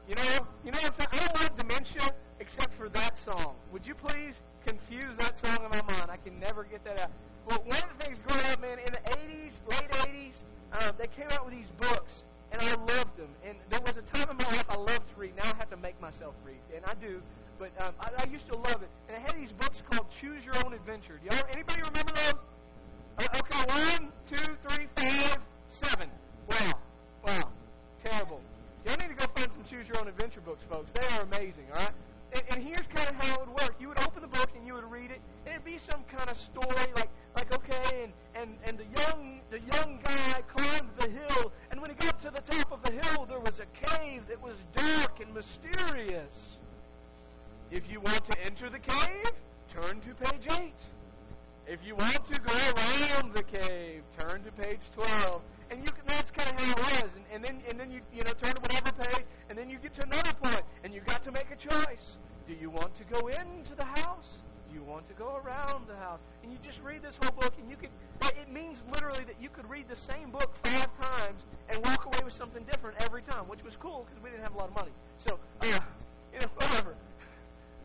You 0.08 0.14
know, 0.14 0.46
you 0.64 0.72
know? 0.72 0.78
I 0.82 1.18
don't 1.18 1.34
like 1.34 1.56
dementia 1.58 2.10
except 2.40 2.72
for 2.74 2.88
that 2.90 3.18
song. 3.18 3.54
Would 3.72 3.86
you 3.86 3.94
please 3.94 4.40
confuse 4.64 5.14
that 5.18 5.36
song 5.36 5.58
in 5.62 5.70
my 5.70 5.82
mind? 5.82 6.10
I 6.10 6.16
can 6.16 6.40
never 6.40 6.64
get 6.64 6.82
that 6.84 7.02
out. 7.02 7.10
Well, 7.46 7.62
one 7.66 7.76
of 7.76 7.98
the 7.98 8.04
things 8.04 8.18
growing 8.26 8.44
up, 8.46 8.60
man, 8.60 8.78
in 8.78 8.92
the 8.92 9.00
80s, 9.10 9.60
late 9.68 9.90
80s, 9.90 10.32
um, 10.80 10.94
they 10.98 11.08
came 11.08 11.26
out 11.30 11.44
with 11.44 11.54
these 11.54 11.70
books, 11.78 12.24
and 12.52 12.62
I 12.62 12.70
loved 12.74 13.18
them. 13.18 13.28
And 13.46 13.56
there 13.68 13.80
was 13.80 13.98
a 13.98 14.02
time 14.02 14.30
in 14.30 14.36
my 14.38 14.44
life 14.44 14.64
I 14.70 14.76
loved 14.76 15.08
to 15.08 15.14
read. 15.16 15.36
Now 15.36 15.44
I 15.44 15.56
have 15.58 15.70
to 15.70 15.76
make 15.76 16.00
myself 16.00 16.34
read, 16.44 16.60
and 16.74 16.84
I 16.86 16.94
do. 16.94 17.20
But 17.58 17.70
um, 17.82 17.92
I, 18.00 18.24
I 18.24 18.30
used 18.30 18.46
to 18.48 18.56
love 18.56 18.82
it. 18.82 18.88
And 19.08 19.16
I 19.16 19.20
had 19.20 19.36
these 19.36 19.52
books 19.52 19.82
called 19.90 20.10
Choose 20.10 20.44
Your 20.44 20.56
Own 20.64 20.72
Adventure. 20.72 21.20
Do 21.22 21.36
y'all, 21.36 21.44
anybody 21.52 21.82
remember 21.82 22.12
those? 22.12 22.34
Uh, 23.18 23.38
okay, 23.40 23.98
one, 23.98 24.12
two, 24.30 24.54
three, 24.68 24.86
five, 24.96 25.38
seven. 25.68 26.08
Wow, 26.48 26.72
wow, 27.26 27.48
terrible. 28.02 28.40
Some 29.58 29.78
Choose 29.78 29.88
Your 29.88 29.98
Own 29.98 30.06
Adventure 30.06 30.40
books, 30.40 30.62
folks. 30.70 30.92
They 30.92 31.04
are 31.16 31.22
amazing. 31.22 31.64
All 31.74 31.80
right. 31.80 31.90
And, 32.32 32.42
and 32.50 32.62
here's 32.62 32.86
kind 32.94 33.08
of 33.08 33.16
how 33.16 33.34
it 33.34 33.40
would 33.40 33.60
work. 33.60 33.74
You 33.80 33.88
would 33.88 33.98
open 34.00 34.22
the 34.22 34.28
book 34.28 34.50
and 34.56 34.64
you 34.64 34.74
would 34.74 34.88
read 34.88 35.10
it, 35.10 35.20
and 35.46 35.54
it'd 35.54 35.64
be 35.64 35.78
some 35.78 36.04
kind 36.16 36.30
of 36.30 36.36
story, 36.36 36.92
like 36.94 37.08
like 37.34 37.52
okay, 37.52 38.04
and 38.04 38.12
and 38.36 38.56
and 38.64 38.78
the 38.78 38.84
young 39.00 39.40
the 39.50 39.58
young 39.58 39.98
guy 40.04 40.42
climbed 40.54 40.90
the 41.00 41.08
hill, 41.08 41.52
and 41.72 41.80
when 41.80 41.90
he 41.90 41.96
got 41.96 42.20
to 42.22 42.30
the 42.30 42.40
top 42.40 42.70
of 42.70 42.82
the 42.82 42.92
hill, 42.92 43.26
there 43.26 43.40
was 43.40 43.60
a 43.60 43.86
cave 43.86 44.22
that 44.28 44.40
was 44.40 44.54
dark 44.76 45.18
and 45.20 45.34
mysterious. 45.34 46.56
If 47.72 47.90
you 47.90 48.00
want 48.00 48.24
to 48.26 48.40
enter 48.44 48.70
the 48.70 48.78
cave, 48.78 49.32
turn 49.74 50.00
to 50.00 50.14
page 50.14 50.46
eight. 50.60 50.80
If 51.66 51.80
you 51.84 51.96
want 51.96 52.24
to 52.26 52.40
go 52.40 52.54
around 52.54 53.34
the 53.34 53.42
cave, 53.42 54.02
turn 54.18 54.44
to 54.44 54.52
page 54.52 54.80
twelve. 54.94 55.42
And 55.70 55.84
you 55.84 55.92
can, 55.92 56.00
that's 56.06 56.30
kind 56.30 56.48
of 56.48 56.58
how 56.58 56.72
it 56.72 57.02
was. 57.02 57.10
And, 57.14 57.24
and 57.30 57.44
then 57.44 57.62
and 57.68 57.78
then 57.78 57.90
you 57.90 58.00
you 58.14 58.22
know 58.24 58.32
turn 58.32 58.54
to 58.54 58.60
whatever 58.60 58.90
page, 58.92 59.24
and 59.58 59.66
then 59.66 59.72
you 59.72 59.78
get 59.82 59.92
to 59.94 60.04
another 60.04 60.32
point, 60.40 60.62
and 60.84 60.94
you 60.94 61.00
got 61.00 61.24
to 61.24 61.32
make 61.32 61.50
a 61.50 61.56
choice. 61.56 62.16
Do 62.46 62.54
you 62.54 62.70
want 62.70 62.94
to 62.94 63.04
go 63.04 63.26
into 63.26 63.74
the 63.74 63.84
house? 63.84 64.38
Do 64.68 64.76
you 64.76 64.84
want 64.84 65.08
to 65.08 65.14
go 65.14 65.40
around 65.44 65.88
the 65.88 65.96
house? 65.96 66.20
And 66.44 66.52
you 66.52 66.58
just 66.62 66.80
read 66.80 67.02
this 67.02 67.18
whole 67.20 67.32
book, 67.32 67.54
and 67.58 67.68
you 67.68 67.74
could. 67.74 67.90
It 68.22 68.52
means 68.52 68.78
literally 68.92 69.24
that 69.24 69.34
you 69.40 69.48
could 69.48 69.68
read 69.68 69.88
the 69.88 69.96
same 69.96 70.30
book 70.30 70.54
five 70.62 70.86
times 71.02 71.42
and 71.68 71.84
walk 71.84 72.06
away 72.06 72.18
with 72.24 72.34
something 72.34 72.62
different 72.70 72.98
every 73.00 73.20
time, 73.22 73.48
which 73.48 73.64
was 73.64 73.74
cool 73.74 74.06
because 74.06 74.22
we 74.22 74.30
didn't 74.30 74.44
have 74.44 74.54
a 74.54 74.58
lot 74.58 74.68
of 74.68 74.76
money. 74.76 74.92
So, 75.18 75.40
uh, 75.60 75.80
you 76.32 76.38
know, 76.38 76.46
whatever. 76.54 76.94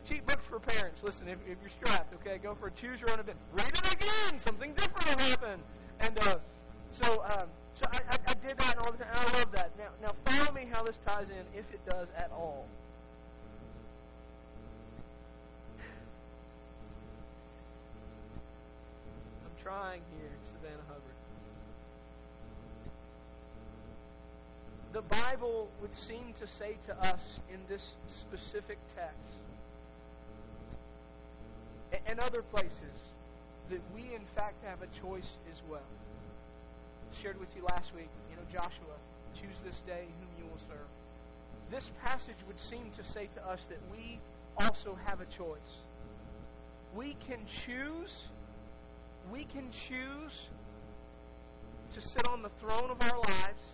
cheap 0.08 0.24
books 0.28 0.44
for 0.48 0.60
parents. 0.60 1.02
Listen, 1.02 1.26
if, 1.26 1.38
if 1.44 1.58
you're 1.60 1.70
strapped, 1.70 2.14
okay, 2.14 2.38
go 2.38 2.54
for 2.54 2.68
a 2.68 2.70
choose 2.70 3.00
your 3.00 3.10
own 3.10 3.18
adventure. 3.18 3.40
Read 3.52 3.66
it 3.66 3.94
again. 3.94 4.38
Something 4.38 4.74
different 4.74 5.16
will 5.16 5.24
happen. 5.26 5.60
And 5.98 6.18
uh, 6.20 6.36
so, 6.90 7.24
um, 7.24 7.48
so 7.74 7.86
I, 7.92 7.98
I, 8.10 8.18
I 8.28 8.34
did 8.34 8.58
that 8.58 8.78
all 8.78 8.92
the 8.92 8.98
time. 8.98 9.08
And 9.14 9.18
I 9.18 9.38
love 9.38 9.52
that. 9.52 9.70
Now, 9.78 9.88
now 10.02 10.12
follow 10.24 10.52
me 10.52 10.66
how 10.70 10.82
this 10.82 10.98
ties 11.06 11.28
in, 11.30 11.58
if 11.58 11.64
it 11.72 11.84
does 11.88 12.08
at 12.16 12.30
all. 12.32 12.66
I'm 19.44 19.62
trying 19.62 20.02
here, 20.18 20.30
Savannah 20.44 20.82
Hubbard. 20.88 21.14
the 24.94 25.02
Bible 25.02 25.68
would 25.82 25.92
seem 25.92 26.32
to 26.38 26.46
say 26.46 26.76
to 26.86 26.96
us 27.02 27.40
in 27.52 27.58
this 27.68 27.94
specific 28.08 28.78
text 28.94 29.34
and 32.06 32.20
other 32.20 32.42
places 32.42 33.10
that 33.70 33.80
we, 33.92 34.02
in 34.02 34.24
fact, 34.36 34.64
have 34.64 34.82
a 34.82 34.86
choice 35.00 35.38
as 35.50 35.60
well. 35.68 35.80
Shared 37.22 37.38
with 37.38 37.54
you 37.56 37.62
last 37.62 37.94
week, 37.94 38.08
you 38.28 38.36
know, 38.36 38.42
Joshua, 38.52 38.96
choose 39.34 39.56
this 39.64 39.80
day 39.86 40.04
whom 40.20 40.28
you 40.36 40.44
will 40.50 40.58
serve. 40.68 40.88
This 41.70 41.90
passage 42.02 42.36
would 42.46 42.58
seem 42.58 42.90
to 42.96 43.04
say 43.04 43.28
to 43.34 43.46
us 43.48 43.60
that 43.68 43.78
we 43.90 44.18
also 44.58 44.98
have 45.06 45.20
a 45.20 45.24
choice. 45.26 45.78
We 46.94 47.16
can 47.26 47.38
choose, 47.46 48.24
we 49.32 49.44
can 49.44 49.70
choose 49.70 50.48
to 51.94 52.00
sit 52.00 52.28
on 52.28 52.42
the 52.42 52.50
throne 52.60 52.90
of 52.90 53.00
our 53.00 53.18
lives 53.18 53.64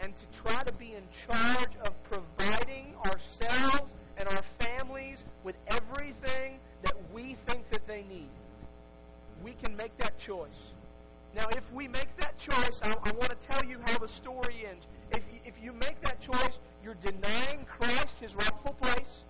and 0.00 0.14
to 0.16 0.24
try 0.42 0.62
to 0.62 0.72
be 0.74 0.94
in 0.94 1.02
charge 1.26 1.76
of 1.84 1.92
providing 2.04 2.94
ourselves 3.06 3.92
and 4.16 4.28
our 4.28 4.42
families 4.60 5.24
with 5.42 5.56
everything 5.68 6.58
that 6.82 6.94
we 7.12 7.36
think 7.46 7.68
that 7.70 7.86
they 7.86 8.04
need. 8.08 8.28
We 9.42 9.54
can 9.62 9.76
make 9.76 9.96
that 9.98 10.18
choice. 10.18 10.72
Now, 11.34 11.48
if 11.56 11.70
we 11.72 11.88
make 11.88 12.16
that 12.18 12.38
choice, 12.38 12.80
I, 12.82 12.90
I 12.90 13.12
want 13.12 13.30
to 13.30 13.48
tell 13.48 13.64
you 13.64 13.78
how 13.86 13.98
the 13.98 14.08
story 14.08 14.64
ends. 14.68 14.86
If 15.10 15.22
you, 15.32 15.40
if 15.44 15.54
you 15.62 15.72
make 15.72 16.00
that 16.02 16.20
choice, 16.20 16.58
you're 16.82 16.94
denying 16.94 17.66
Christ 17.66 18.14
his 18.20 18.34
rightful 18.34 18.74
place 18.80 19.24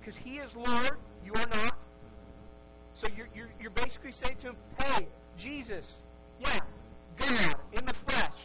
because 0.00 0.16
he 0.16 0.38
is 0.38 0.54
Lord, 0.54 0.98
you 1.24 1.32
are 1.34 1.46
not. 1.54 1.76
So 2.94 3.06
you're, 3.16 3.28
you're, 3.34 3.48
you're 3.60 3.70
basically 3.70 4.12
saying 4.12 4.36
to 4.40 4.48
him, 4.48 4.56
hey, 4.78 5.08
Jesus, 5.38 5.86
yeah, 6.40 6.58
God 7.16 7.54
in 7.72 7.86
the 7.86 7.94
flesh, 7.94 8.38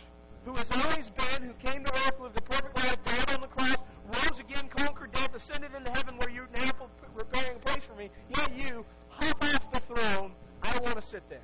who 0.46 0.54
has 0.54 0.68
always 0.72 1.10
been, 1.10 1.50
who 1.50 1.54
came 1.54 1.84
to 1.84 1.94
earth, 1.94 2.20
lived 2.22 2.36
the 2.36 2.42
perfect 2.42 2.78
life, 2.78 3.04
died 3.04 3.36
on 3.36 3.42
the 3.42 3.48
cross, 3.48 3.78
rose 4.08 4.40
again, 4.40 4.70
conquered 4.70 5.12
death, 5.12 5.36
ascended 5.36 5.72
into 5.76 5.92
heaven 5.92 6.16
where 6.18 6.30
you're 6.30 6.50
now 6.54 6.72
preparing 7.18 7.58
a 7.58 7.60
place 7.60 7.84
for 7.84 7.96
me. 7.96 8.10
Yeah, 8.30 8.48
you, 8.58 8.86
hop 9.10 9.44
off 9.44 9.72
the 9.72 9.80
throne. 9.82 10.32
I 10.62 10.78
want 10.80 10.96
to 10.96 11.02
sit 11.02 11.28
there. 11.30 11.42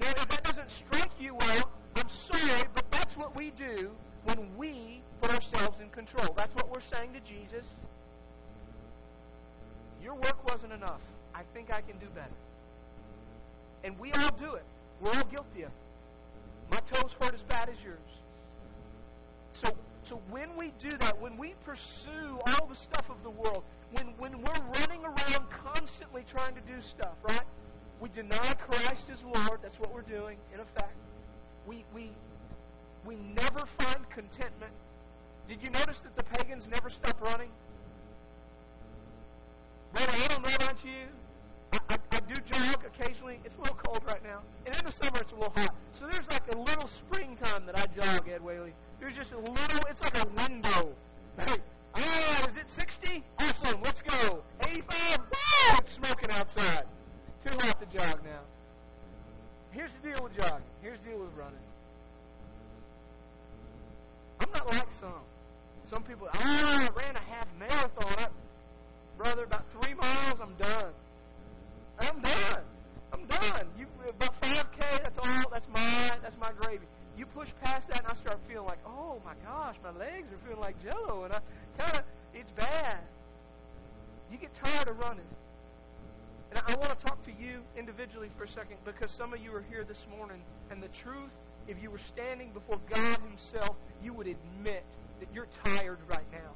Now, 0.00 0.10
if 0.10 0.28
that 0.28 0.44
doesn't 0.44 0.70
strike 0.70 1.10
you 1.20 1.34
well, 1.34 1.70
I'm 1.96 2.08
sorry, 2.08 2.64
but 2.74 2.90
that's 2.90 3.16
what 3.16 3.36
we 3.36 3.50
do 3.50 3.90
when 4.24 4.48
we 4.56 5.00
put 5.20 5.30
ourselves 5.30 5.80
in 5.80 5.88
control. 5.90 6.32
That's 6.36 6.54
what 6.54 6.70
we're 6.70 6.80
saying 6.80 7.12
to 7.14 7.20
Jesus. 7.20 7.66
Your 10.02 10.14
work 10.14 10.50
wasn't 10.50 10.72
enough. 10.72 11.00
I 11.34 11.42
think 11.54 11.72
I 11.72 11.80
can 11.80 11.98
do 11.98 12.06
better. 12.14 12.28
And 13.84 13.98
we 13.98 14.12
all 14.12 14.30
do 14.38 14.54
it. 14.54 14.64
We're 15.00 15.10
all 15.10 15.24
guilty 15.24 15.62
of 15.62 15.68
it. 15.68 16.70
My 16.70 16.78
toes 16.80 17.14
hurt 17.20 17.34
as 17.34 17.42
bad 17.42 17.68
as 17.68 17.82
yours. 17.82 17.98
So, 19.54 19.68
so 20.04 20.20
when 20.30 20.54
we 20.56 20.72
do 20.78 20.90
that, 20.98 21.20
when 21.20 21.36
we 21.36 21.54
pursue 21.64 22.38
all 22.46 22.66
the 22.66 22.74
stuff 22.74 23.10
of 23.10 23.22
the 23.22 23.30
world, 23.30 23.64
when, 23.92 24.06
when 24.18 24.38
we're 24.38 24.80
running 24.80 25.04
around 25.04 25.50
constantly 25.50 26.24
trying 26.30 26.54
to 26.54 26.60
do 26.60 26.80
stuff, 26.80 27.14
right? 27.22 27.42
We 28.00 28.08
deny 28.10 28.54
Christ 28.54 29.10
as 29.10 29.24
Lord. 29.24 29.60
That's 29.62 29.78
what 29.80 29.92
we're 29.92 30.02
doing, 30.02 30.38
in 30.54 30.60
effect. 30.60 30.94
We, 31.66 31.84
we, 31.94 32.10
we 33.04 33.16
never 33.16 33.66
find 33.78 34.08
contentment. 34.10 34.72
Did 35.48 35.62
you 35.62 35.70
notice 35.70 36.00
that 36.00 36.14
the 36.16 36.24
pagans 36.24 36.68
never 36.68 36.90
stop 36.90 37.20
running? 37.20 37.50
Brother, 39.92 40.12
I 40.14 40.26
don't 40.28 40.42
know 40.42 40.54
about 40.54 40.84
you. 40.84 41.08
I, 41.72 41.78
I, 41.90 41.96
I 42.12 42.20
do 42.20 42.34
jog 42.44 42.84
occasionally. 42.84 43.40
It's 43.44 43.56
a 43.56 43.60
little 43.60 43.76
cold 43.76 44.02
right 44.06 44.22
now. 44.22 44.40
And 44.66 44.76
in 44.76 44.84
the 44.84 44.92
summer, 44.92 45.18
it's 45.20 45.32
a 45.32 45.34
little 45.34 45.52
hot. 45.56 45.74
So 45.92 46.06
there's 46.10 46.28
like 46.30 46.52
a 46.52 46.58
little 46.58 46.86
springtime 46.86 47.66
that 47.66 47.78
I 47.78 47.86
jog, 47.86 48.28
Ed 48.28 48.42
Whaley. 48.42 48.74
There's 49.00 49.16
just 49.16 49.32
a 49.32 49.38
little, 49.38 49.80
it's 49.90 50.00
like 50.00 50.18
a 50.22 50.26
window. 50.28 50.94
Hey, 51.38 51.56
ah, 51.94 52.48
is 52.48 52.56
it 52.56 52.68
60? 52.68 53.24
Awesome, 53.40 53.80
let's 53.82 54.02
go. 54.02 54.42
85? 54.66 55.18
Woo, 55.18 55.78
it's 55.78 55.92
smoking 55.92 56.30
outside. 56.30 56.84
Too 57.44 57.56
hot 57.58 57.80
to 57.80 57.86
jog 57.86 58.24
now. 58.24 58.40
Here's 59.70 59.92
the 59.94 60.10
deal 60.10 60.22
with 60.22 60.36
jogging. 60.36 60.64
Here's 60.82 60.98
the 61.00 61.10
deal 61.10 61.20
with 61.20 61.30
running. 61.36 61.54
I'm 64.40 64.50
not 64.52 64.66
like 64.68 64.92
some. 64.92 65.12
Some 65.84 66.02
people, 66.02 66.28
ah, 66.34 66.88
I 66.88 67.00
ran 67.00 67.16
a 67.16 67.20
half 67.20 67.46
marathon. 67.58 68.14
I, 68.18 68.28
brother, 69.16 69.44
about 69.44 69.64
three 69.80 69.94
miles, 69.94 70.40
I'm 70.40 70.54
done. 70.58 70.92
I'm 71.98 72.20
done. 72.20 72.62
I'm 73.12 73.24
done. 73.26 73.66
You 73.78 73.86
about 74.08 74.40
5K. 74.40 75.02
That's 75.02 75.18
all. 75.18 75.50
That's 75.52 75.66
my. 75.72 76.12
That's 76.22 76.38
my 76.38 76.50
gravy. 76.60 76.86
You 77.16 77.26
push 77.26 77.48
past 77.62 77.88
that, 77.88 78.00
and 78.00 78.06
I 78.08 78.14
start 78.14 78.38
feeling 78.48 78.66
like, 78.66 78.78
oh 78.86 79.20
my 79.24 79.34
gosh, 79.44 79.76
my 79.82 79.90
legs 79.90 80.32
are 80.32 80.38
feeling 80.46 80.60
like 80.60 80.76
Jello, 80.82 81.24
and 81.24 81.32
I 81.32 81.40
kind 81.76 81.98
of, 81.98 82.04
it's 82.32 82.52
bad. 82.52 82.98
You 84.30 84.38
get 84.38 84.54
tired 84.54 84.88
of 84.88 84.98
running. 85.00 85.26
And 86.50 86.60
I 86.66 86.76
want 86.76 86.96
to 86.96 87.04
talk 87.04 87.20
to 87.24 87.32
you 87.32 87.60
individually 88.08 88.30
for 88.36 88.44
a 88.44 88.48
second 88.48 88.76
because 88.84 89.10
some 89.10 89.32
of 89.32 89.40
you 89.40 89.52
are 89.54 89.64
here 89.70 89.84
this 89.84 90.06
morning, 90.16 90.40
and 90.70 90.82
the 90.82 90.88
truth, 90.88 91.30
if 91.66 91.82
you 91.82 91.90
were 91.90 91.98
standing 91.98 92.50
before 92.52 92.78
God 92.90 93.18
Himself, 93.28 93.76
you 94.02 94.12
would 94.12 94.26
admit 94.26 94.84
that 95.20 95.28
you're 95.34 95.48
tired 95.64 95.98
right 96.08 96.26
now. 96.32 96.50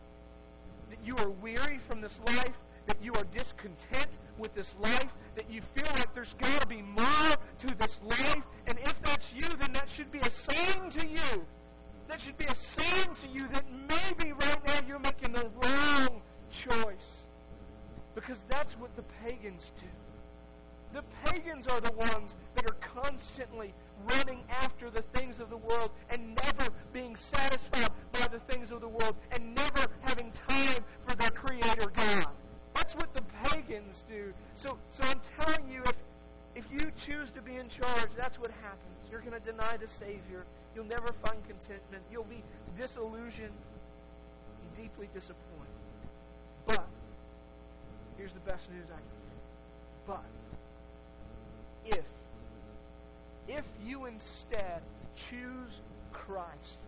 That 0.91 0.99
you 1.05 1.17
are 1.17 1.29
weary 1.29 1.79
from 1.89 2.01
this 2.01 2.19
life, 2.27 2.57
that 2.87 2.97
you 3.03 3.13
are 3.15 3.25
discontent 3.25 4.09
with 4.39 4.55
this 4.55 4.75
life, 4.81 5.13
that 5.37 5.51
you 5.51 5.61
feel 5.75 5.91
like 5.95 6.15
there's 6.15 6.35
got 6.35 6.63
to 6.63 6.67
be 6.67 6.83
more 6.83 7.37
to 7.61 7.75
this 7.79 7.99
life. 8.05 8.45
And 8.67 8.79
if 8.79 9.03
that's 9.03 9.33
you, 9.35 9.49
then 9.61 9.73
that 9.75 9.89
should 9.91 10.11
be 10.11 10.21
a 10.21 10.31
sign 10.31 10.91
to 10.91 11.07
you. 11.07 11.45
That 12.09 12.21
should 12.21 12.39
be 12.39 12.47
a 12.47 12.57
sign 12.57 13.15
to 13.15 13.29
you 13.29 13.47
that 13.53 13.65
maybe 13.71 14.33
right 14.33 14.67
now 14.67 14.81
you're 14.87 14.99
making 14.99 15.33
the 15.33 15.51
wrong 15.63 16.23
choice. 16.51 17.25
Because 18.15 18.43
that's 18.49 18.75
what 18.75 18.95
the 18.97 19.03
pagans 19.25 19.73
do. 19.81 19.87
The 20.93 21.03
pagans 21.25 21.67
are 21.67 21.81
the 21.81 21.93
ones 21.93 22.35
that 22.55 22.67
are 22.67 22.77
constantly 23.01 23.73
running 24.11 24.45
after 24.51 24.91
the 24.91 25.03
things 25.15 25.41
of 25.41 25.49
the 25.49 25.57
world 25.57 25.91
and 26.11 26.39
never 26.45 26.71
being 26.93 27.17
satisfied 27.17 27.91
by 28.13 28.29
the 28.29 28.41
things 28.41 28.71
of 28.71 28.81
the 28.81 28.89
world 28.89 29.17
and 29.31 29.55
never 29.55 29.87
having 30.03 30.31
time 30.33 30.85
for 31.07 31.17
their 31.17 31.31
Creator 31.31 31.91
God. 31.97 32.27
That's 32.75 32.95
what 32.95 33.15
the 33.15 33.23
pagans 33.45 34.05
do. 34.09 34.35
So, 34.55 34.79
so 34.91 35.05
I'm 35.05 35.21
telling 35.41 35.69
you, 35.69 35.83
if, 35.85 35.97
if 36.55 36.67
you 36.71 36.91
choose 36.97 37.31
to 37.31 37.41
be 37.41 37.57
in 37.57 37.69
charge, 37.69 38.11
that's 38.17 38.39
what 38.39 38.51
happens. 38.63 39.09
You're 39.11 39.21
going 39.21 39.41
to 39.41 39.51
deny 39.51 39.77
the 39.79 39.89
Savior. 39.89 40.45
You'll 40.75 40.85
never 40.87 41.13
find 41.25 41.39
contentment. 41.47 42.03
You'll 42.11 42.25
be 42.25 42.43
disillusioned 42.77 43.51
and 43.51 44.77
deeply 44.77 45.09
disappointed. 45.15 45.39
But, 46.67 46.87
here's 48.17 48.33
the 48.33 48.41
best 48.41 48.71
news 48.71 48.87
I 48.87 48.97
can 48.97 49.05
give. 49.05 50.07
But, 50.07 50.25
if, 51.85 52.05
if 53.49 53.65
you 53.85 54.07
instead 54.07 54.83
choose 55.29 55.81
Christ, 56.13 56.79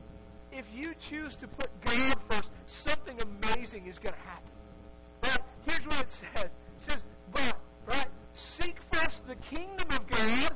if 0.52 0.64
you 0.74 0.94
choose 1.00 1.34
to 1.36 1.48
put 1.48 1.68
God 1.84 2.16
first, 2.28 2.50
something 2.66 3.18
amazing 3.20 3.86
is 3.86 3.98
going 3.98 4.14
to 4.14 4.20
happen. 4.20 4.50
But 5.20 5.42
here's 5.66 5.86
what 5.86 6.00
it 6.00 6.10
says. 6.10 6.44
It 6.44 6.50
says, 6.78 7.04
but, 7.32 7.58
right, 7.86 8.06
seek 8.34 8.76
first 8.92 9.26
the 9.26 9.36
kingdom 9.36 9.88
of 9.90 10.06
God 10.06 10.54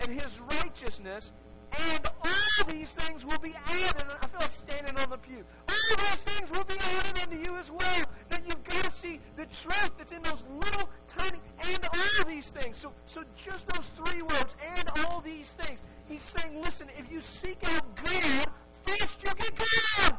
and 0.00 0.20
his 0.20 0.40
righteousness, 0.40 1.30
and 1.78 2.06
all 2.24 2.64
these 2.68 2.90
things 2.90 3.24
will 3.24 3.38
be 3.38 3.54
added. 3.66 4.06
I 4.20 4.26
feel 4.26 4.40
like 4.40 4.52
standing 4.52 4.96
on 4.98 5.10
the 5.10 5.18
pew. 5.18 5.44
All 5.88 5.96
these 5.96 6.22
things 6.22 6.50
will 6.50 6.64
be 6.64 6.74
added 6.78 7.22
unto 7.22 7.36
you 7.36 7.56
as 7.58 7.70
well. 7.70 8.04
That 8.30 8.42
you've 8.46 8.64
got 8.64 8.84
to 8.84 8.90
see 8.92 9.20
the 9.36 9.46
truth 9.46 9.90
that's 9.98 10.12
in 10.12 10.22
those 10.22 10.42
little 10.60 10.88
tiny 11.06 11.38
and 11.60 11.88
all 11.94 12.24
these 12.26 12.46
things. 12.46 12.76
So, 12.78 12.92
so 13.06 13.22
just 13.36 13.66
those 13.68 13.86
three 13.96 14.22
words, 14.22 14.54
and 14.76 15.06
all 15.06 15.20
these 15.20 15.50
things. 15.62 15.80
He's 16.08 16.22
saying, 16.22 16.60
listen, 16.62 16.88
if 16.98 17.10
you 17.10 17.20
seek 17.20 17.58
out 17.72 17.96
God, 17.96 18.46
first 18.86 19.16
you'll 19.24 19.34
get 19.34 19.54
God. 19.56 20.18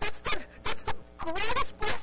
That's 0.00 0.18
the, 0.20 0.38
that's 0.64 0.82
the 0.82 0.94
greatest 1.18 1.78
blessing 1.78 1.99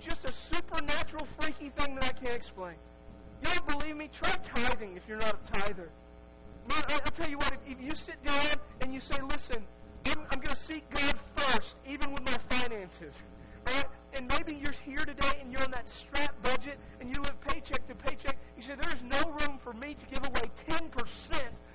just 0.00 0.24
a 0.24 0.32
supernatural, 0.32 1.26
freaky 1.38 1.70
thing 1.70 1.94
that 1.96 2.04
I 2.04 2.12
can't 2.12 2.36
explain. 2.36 2.74
You 3.42 3.50
don't 3.54 3.78
believe 3.78 3.96
me? 3.96 4.08
Try 4.12 4.30
tithing 4.42 4.96
if 4.96 5.02
you're 5.08 5.18
not 5.18 5.38
a 5.42 5.52
tither. 5.52 5.90
Man, 6.68 6.82
I, 6.88 6.94
will 7.04 7.10
tell 7.12 7.28
you 7.28 7.38
what, 7.38 7.56
if, 7.66 7.80
you 7.80 7.94
sit 7.94 8.22
down 8.24 8.46
and 8.80 8.92
you 8.92 9.00
say, 9.00 9.16
listen, 9.28 9.64
I'm, 10.06 10.18
I'm 10.30 10.40
going 10.40 10.54
to 10.54 10.56
seek 10.56 10.88
God 10.90 11.14
first, 11.36 11.76
even 11.88 12.12
with 12.12 12.24
my 12.24 12.38
finances. 12.48 13.14
Right? 13.66 13.84
And 14.14 14.28
maybe 14.28 14.60
you're 14.60 14.74
here 14.84 15.04
today 15.04 15.38
and 15.40 15.52
you're 15.52 15.62
on 15.62 15.70
that 15.72 15.88
strap 15.90 16.40
budget 16.42 16.78
and 17.00 17.14
you 17.14 17.20
live 17.22 17.40
paycheck 17.40 17.86
to 17.88 17.94
paycheck. 17.94 18.38
You 18.56 18.62
say, 18.62 18.74
there's 18.80 19.02
no 19.02 19.30
room 19.40 19.58
for 19.62 19.72
me 19.72 19.94
to 19.94 20.06
give 20.06 20.24
away 20.24 20.50
10% 20.68 20.90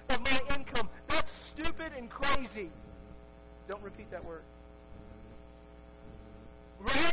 of 0.10 0.22
my 0.22 0.40
income. 0.56 0.90
That's 1.08 1.32
stupid 1.48 1.92
and 1.98 2.10
crazy. 2.10 2.70
Don't 3.70 3.84
repeat 3.84 4.10
that 4.12 4.24
word. 4.26 4.44
Right? 6.80 7.11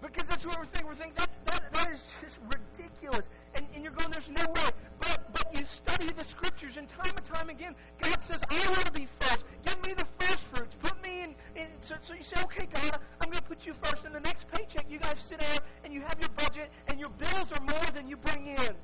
Because 0.00 0.28
that's 0.28 0.46
what 0.46 0.58
we're 0.58 0.66
thinking. 0.66 0.86
We're 0.86 0.94
thinking 0.94 1.14
that's, 1.16 1.38
that, 1.46 1.72
that 1.72 1.92
is 1.92 2.14
just 2.22 2.38
ridiculous. 2.46 3.26
And, 3.54 3.66
and 3.74 3.82
you're 3.82 3.92
going, 3.92 4.10
there's 4.10 4.28
no 4.28 4.44
way. 4.52 4.70
But, 5.00 5.32
but 5.32 5.58
you 5.58 5.64
study 5.66 6.08
the 6.16 6.24
scriptures, 6.24 6.76
and 6.76 6.88
time 6.88 7.12
and 7.16 7.24
time 7.24 7.48
again, 7.48 7.74
God 8.00 8.22
says, 8.22 8.40
I 8.48 8.66
want 8.68 8.86
to 8.86 8.92
be 8.92 9.08
first. 9.18 9.44
Give 9.66 9.82
me 9.84 9.94
the 9.94 10.06
first 10.20 10.40
fruits. 10.54 10.76
Put 10.80 11.02
me 11.02 11.22
in. 11.22 11.34
in 11.56 11.66
so, 11.80 11.96
so 12.00 12.14
you 12.14 12.22
say, 12.22 12.40
okay, 12.44 12.68
God, 12.72 12.98
I'm 13.20 13.30
going 13.30 13.42
to 13.42 13.48
put 13.48 13.66
you 13.66 13.74
first. 13.82 14.04
And 14.04 14.14
the 14.14 14.20
next 14.20 14.46
paycheck, 14.52 14.86
you 14.88 14.98
guys 14.98 15.16
sit 15.18 15.40
down 15.40 15.58
and 15.82 15.92
you 15.92 16.02
have 16.02 16.18
your 16.20 16.30
budget, 16.30 16.70
and 16.86 17.00
your 17.00 17.10
bills 17.10 17.52
are 17.52 17.62
more 17.62 17.90
than 17.94 18.06
you 18.06 18.16
bring 18.16 18.46
in. 18.46 18.74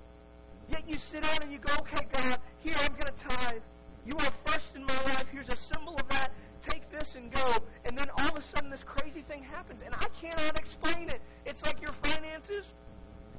Yet 0.70 0.82
you 0.88 0.98
sit 0.98 1.22
down 1.22 1.38
and 1.42 1.52
you 1.52 1.58
go, 1.58 1.74
okay, 1.80 2.06
God, 2.12 2.40
here, 2.58 2.74
I'm 2.80 2.94
going 2.94 3.06
to 3.06 3.36
tithe. 3.36 3.62
You 4.06 4.16
are 4.16 4.32
first 4.46 4.74
in 4.74 4.84
my 4.84 5.00
life. 5.02 5.26
Here's 5.30 5.48
a 5.48 5.56
symbol 5.56 5.94
of 5.94 6.08
that 6.08 6.32
take 6.68 6.90
this 6.90 7.14
and 7.14 7.30
go. 7.30 7.56
And 7.84 7.96
then 7.96 8.08
all 8.18 8.28
of 8.28 8.36
a 8.36 8.42
sudden, 8.42 8.70
this 8.70 8.84
crazy 8.84 9.22
thing 9.22 9.42
happens. 9.42 9.82
And 9.82 9.94
I 9.94 10.08
cannot 10.20 10.58
explain 10.58 11.08
it. 11.08 11.20
It's 11.44 11.62
like 11.62 11.80
your 11.80 11.92
finances 12.02 12.74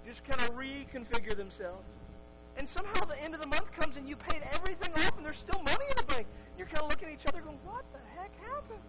just 0.06 0.24
kind 0.24 0.42
of 0.42 0.56
reconfigure 0.56 1.36
themselves. 1.36 1.84
And 2.58 2.70
somehow 2.70 3.06
the 3.06 3.22
end 3.22 3.34
of 3.34 3.42
the 3.42 3.48
month 3.48 3.72
comes 3.74 3.98
and 3.98 4.08
you 4.08 4.16
paid 4.16 4.42
everything 4.54 4.92
off 5.04 5.18
and 5.18 5.26
there's 5.26 5.38
still 5.38 5.62
money 5.64 5.86
in 5.90 5.98
the 5.98 6.14
bank. 6.14 6.28
You're 6.58 6.68
kind 6.68 6.84
of 6.84 6.90
looking 6.90 7.10
at 7.10 7.16
each 7.16 7.26
other 7.28 7.42
going, 7.42 7.60
what 7.66 7.84
the 7.92 8.00
heck 8.16 8.32
happened? 8.40 8.80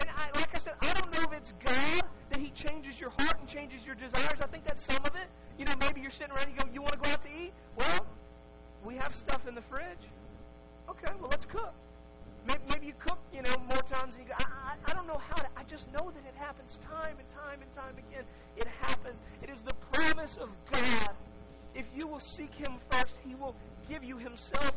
And 0.00 0.08
I, 0.10 0.36
like 0.36 0.54
I 0.54 0.58
said, 0.58 0.74
I 0.80 0.92
don't 0.92 1.12
know 1.14 1.22
if 1.30 1.32
it's 1.32 1.52
God 1.64 2.02
that 2.30 2.38
He 2.38 2.50
changes 2.50 2.98
your 2.98 3.10
heart 3.10 3.38
and 3.38 3.48
changes 3.48 3.86
your 3.86 3.94
desires. 3.94 4.40
I 4.42 4.46
think 4.46 4.64
that's 4.64 4.84
some 4.84 5.04
of 5.04 5.14
it. 5.14 5.28
You 5.58 5.64
know, 5.64 5.74
maybe 5.78 6.00
you're 6.00 6.10
sitting 6.10 6.32
around 6.32 6.48
and 6.48 6.56
you 6.56 6.64
go, 6.64 6.68
you 6.72 6.82
want 6.82 6.94
to 6.94 6.98
go 6.98 7.10
out 7.10 7.22
to 7.22 7.28
eat? 7.28 7.52
Well, 7.76 8.06
we 8.84 8.96
have 8.96 9.14
stuff 9.14 9.46
in 9.46 9.54
the 9.54 9.62
fridge. 9.62 10.08
Okay, 10.88 11.12
well, 11.20 11.28
let's 11.30 11.44
cook. 11.44 11.72
Maybe, 12.46 12.60
maybe 12.68 12.86
you 12.86 12.94
cook, 12.98 13.18
you 13.32 13.42
know, 13.42 13.56
more 13.68 13.82
times 13.82 14.16
than 14.16 14.26
you. 14.26 14.32
I, 14.38 14.44
I, 14.44 14.90
I 14.90 14.94
don't 14.94 15.06
know 15.06 15.20
how 15.28 15.36
to. 15.36 15.48
I 15.56 15.62
just 15.64 15.90
know 15.92 16.10
that 16.10 16.24
it 16.26 16.34
happens 16.36 16.78
time 16.82 17.16
and 17.18 17.28
time 17.30 17.60
and 17.60 17.74
time 17.76 17.94
again. 17.98 18.24
It 18.56 18.66
happens. 18.80 19.20
It 19.42 19.50
is 19.50 19.60
the 19.62 19.74
promise 19.92 20.36
of 20.40 20.48
God. 20.70 21.14
If 21.74 21.86
you 21.96 22.06
will 22.06 22.20
seek 22.20 22.54
Him 22.54 22.72
first, 22.90 23.14
He 23.26 23.34
will 23.34 23.54
give 23.88 24.04
you 24.04 24.18
Himself 24.18 24.72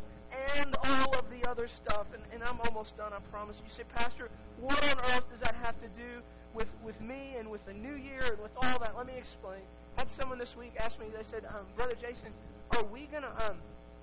and 0.58 0.74
all 0.84 1.18
of 1.18 1.24
the 1.30 1.48
other 1.48 1.66
stuff. 1.68 2.06
And, 2.14 2.22
and 2.32 2.42
I'm 2.42 2.58
almost 2.66 2.96
done, 2.96 3.12
I 3.12 3.18
promise. 3.30 3.56
You 3.64 3.70
say, 3.70 3.84
Pastor, 3.94 4.30
what 4.60 4.82
on 4.84 4.98
earth 5.12 5.28
does 5.30 5.40
that 5.40 5.54
have 5.62 5.80
to 5.82 5.88
do 5.88 6.22
with, 6.54 6.68
with 6.84 7.00
me 7.00 7.34
and 7.38 7.50
with 7.50 7.64
the 7.66 7.72
new 7.74 7.94
year 7.94 8.22
and 8.22 8.40
with 8.40 8.52
all 8.56 8.78
that? 8.78 8.96
Let 8.96 9.06
me 9.06 9.14
explain. 9.16 9.60
I 9.96 10.02
had 10.02 10.10
someone 10.10 10.38
this 10.38 10.56
week 10.56 10.74
ask 10.78 10.98
me, 11.00 11.06
they 11.16 11.22
said, 11.22 11.44
um, 11.46 11.66
Brother 11.76 11.94
Jason, 12.00 12.28
are 12.76 12.84
we 12.84 13.06
gonna 13.06 13.32
um, 13.48 13.56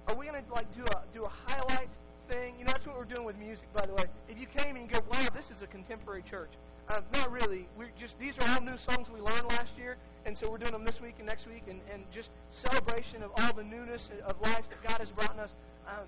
are 0.08 0.15
we 0.15 0.26
gonna 0.26 0.41
like 0.54 0.73
do 0.76 0.84
a 0.84 1.04
do 1.13 1.23
a 1.23 1.30
highlight 1.30 1.89
thing. 2.29 2.55
You 2.57 2.65
know, 2.65 2.71
that's 2.71 2.86
what 2.86 2.97
we're 2.97 3.05
doing 3.05 3.25
with 3.25 3.38
music, 3.38 3.71
by 3.73 3.86
the 3.86 3.93
way. 3.93 4.05
If 4.27 4.39
you 4.39 4.47
came 4.47 4.75
and 4.75 4.89
you 4.89 4.91
go, 4.91 5.03
wow, 5.12 5.27
this 5.36 5.51
is 5.51 5.62
a 5.62 5.67
contemporary 5.67 6.23
church. 6.23 6.51
Uh, 6.89 6.99
not 7.13 7.31
really. 7.31 7.67
We're 7.77 7.89
just 7.97 8.19
these 8.19 8.38
are 8.39 8.49
all 8.49 8.62
new 8.62 8.77
songs 8.77 9.09
we 9.09 9.21
learned 9.21 9.47
last 9.49 9.77
year, 9.77 9.95
and 10.25 10.38
so 10.38 10.49
we're 10.49 10.57
doing 10.57 10.73
them 10.73 10.83
this 10.83 10.99
week 10.99 11.15
and 11.17 11.27
next 11.27 11.47
week, 11.47 11.63
and, 11.69 11.79
and 11.91 12.03
just 12.12 12.29
celebration 12.51 13.23
of 13.23 13.31
all 13.38 13.53
the 13.53 13.63
newness 13.63 14.09
of 14.25 14.39
life 14.41 14.67
that 14.69 14.83
God 14.86 14.99
has 14.99 15.09
brought 15.12 15.38
us. 15.39 15.51
Um, 15.88 16.05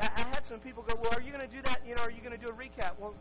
I, 0.00 0.08
I 0.16 0.20
had 0.20 0.44
some 0.46 0.60
people 0.60 0.82
go, 0.82 0.94
well, 1.00 1.12
are 1.12 1.20
you 1.20 1.32
going 1.32 1.46
to 1.46 1.54
do 1.54 1.60
that? 1.62 1.80
You 1.86 1.94
know, 1.94 2.02
are 2.02 2.10
you 2.10 2.20
going 2.20 2.38
to 2.38 2.38
do 2.38 2.48
a 2.48 2.56
recap? 2.56 2.92
Well, 2.98 3.14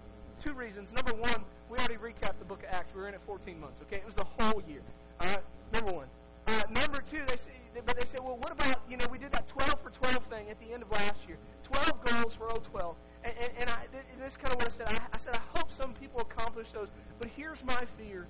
two 0.43 0.53
reasons. 0.53 0.93
Number 0.93 1.13
one, 1.13 1.43
we 1.69 1.77
already 1.77 1.95
recapped 1.95 2.39
the 2.39 2.45
book 2.45 2.63
of 2.63 2.69
Acts. 2.69 2.93
We 2.93 3.01
were 3.01 3.07
in 3.07 3.13
it 3.13 3.21
14 3.25 3.59
months. 3.59 3.81
Okay, 3.81 3.97
it 3.97 4.05
was 4.05 4.15
the 4.15 4.25
whole 4.37 4.61
year. 4.67 4.81
All 5.19 5.27
right, 5.27 5.43
number 5.73 5.91
one. 5.91 6.07
Uh, 6.47 6.61
number 6.69 7.01
two, 7.01 7.21
they 7.27 7.37
say, 7.37 7.51
but 7.85 7.99
they 7.99 8.05
say, 8.05 8.19
well, 8.21 8.37
what 8.37 8.51
about, 8.51 8.81
you 8.89 8.97
know, 8.97 9.05
we 9.11 9.17
did 9.17 9.31
that 9.31 9.47
12 9.47 9.81
for 9.81 9.89
12 9.89 10.25
thing 10.25 10.49
at 10.49 10.59
the 10.59 10.71
end 10.73 10.83
of 10.83 10.91
last 10.91 11.27
year. 11.27 11.37
12 11.63 12.05
goals 12.05 12.33
for 12.35 12.47
012. 12.47 12.95
And, 13.23 13.33
and, 13.41 13.51
and 13.59 13.69
I, 13.69 13.85
this 14.19 14.33
is 14.33 14.37
kind 14.37 14.53
of 14.53 14.59
what 14.59 14.67
I 14.67 14.71
said. 14.71 14.87
I, 14.87 14.99
I 15.13 15.17
said, 15.17 15.35
I 15.35 15.57
hope 15.57 15.71
some 15.71 15.93
people 15.93 16.21
accomplish 16.21 16.71
those. 16.71 16.89
But 17.19 17.29
here's 17.35 17.63
my 17.63 17.81
fear. 17.97 18.27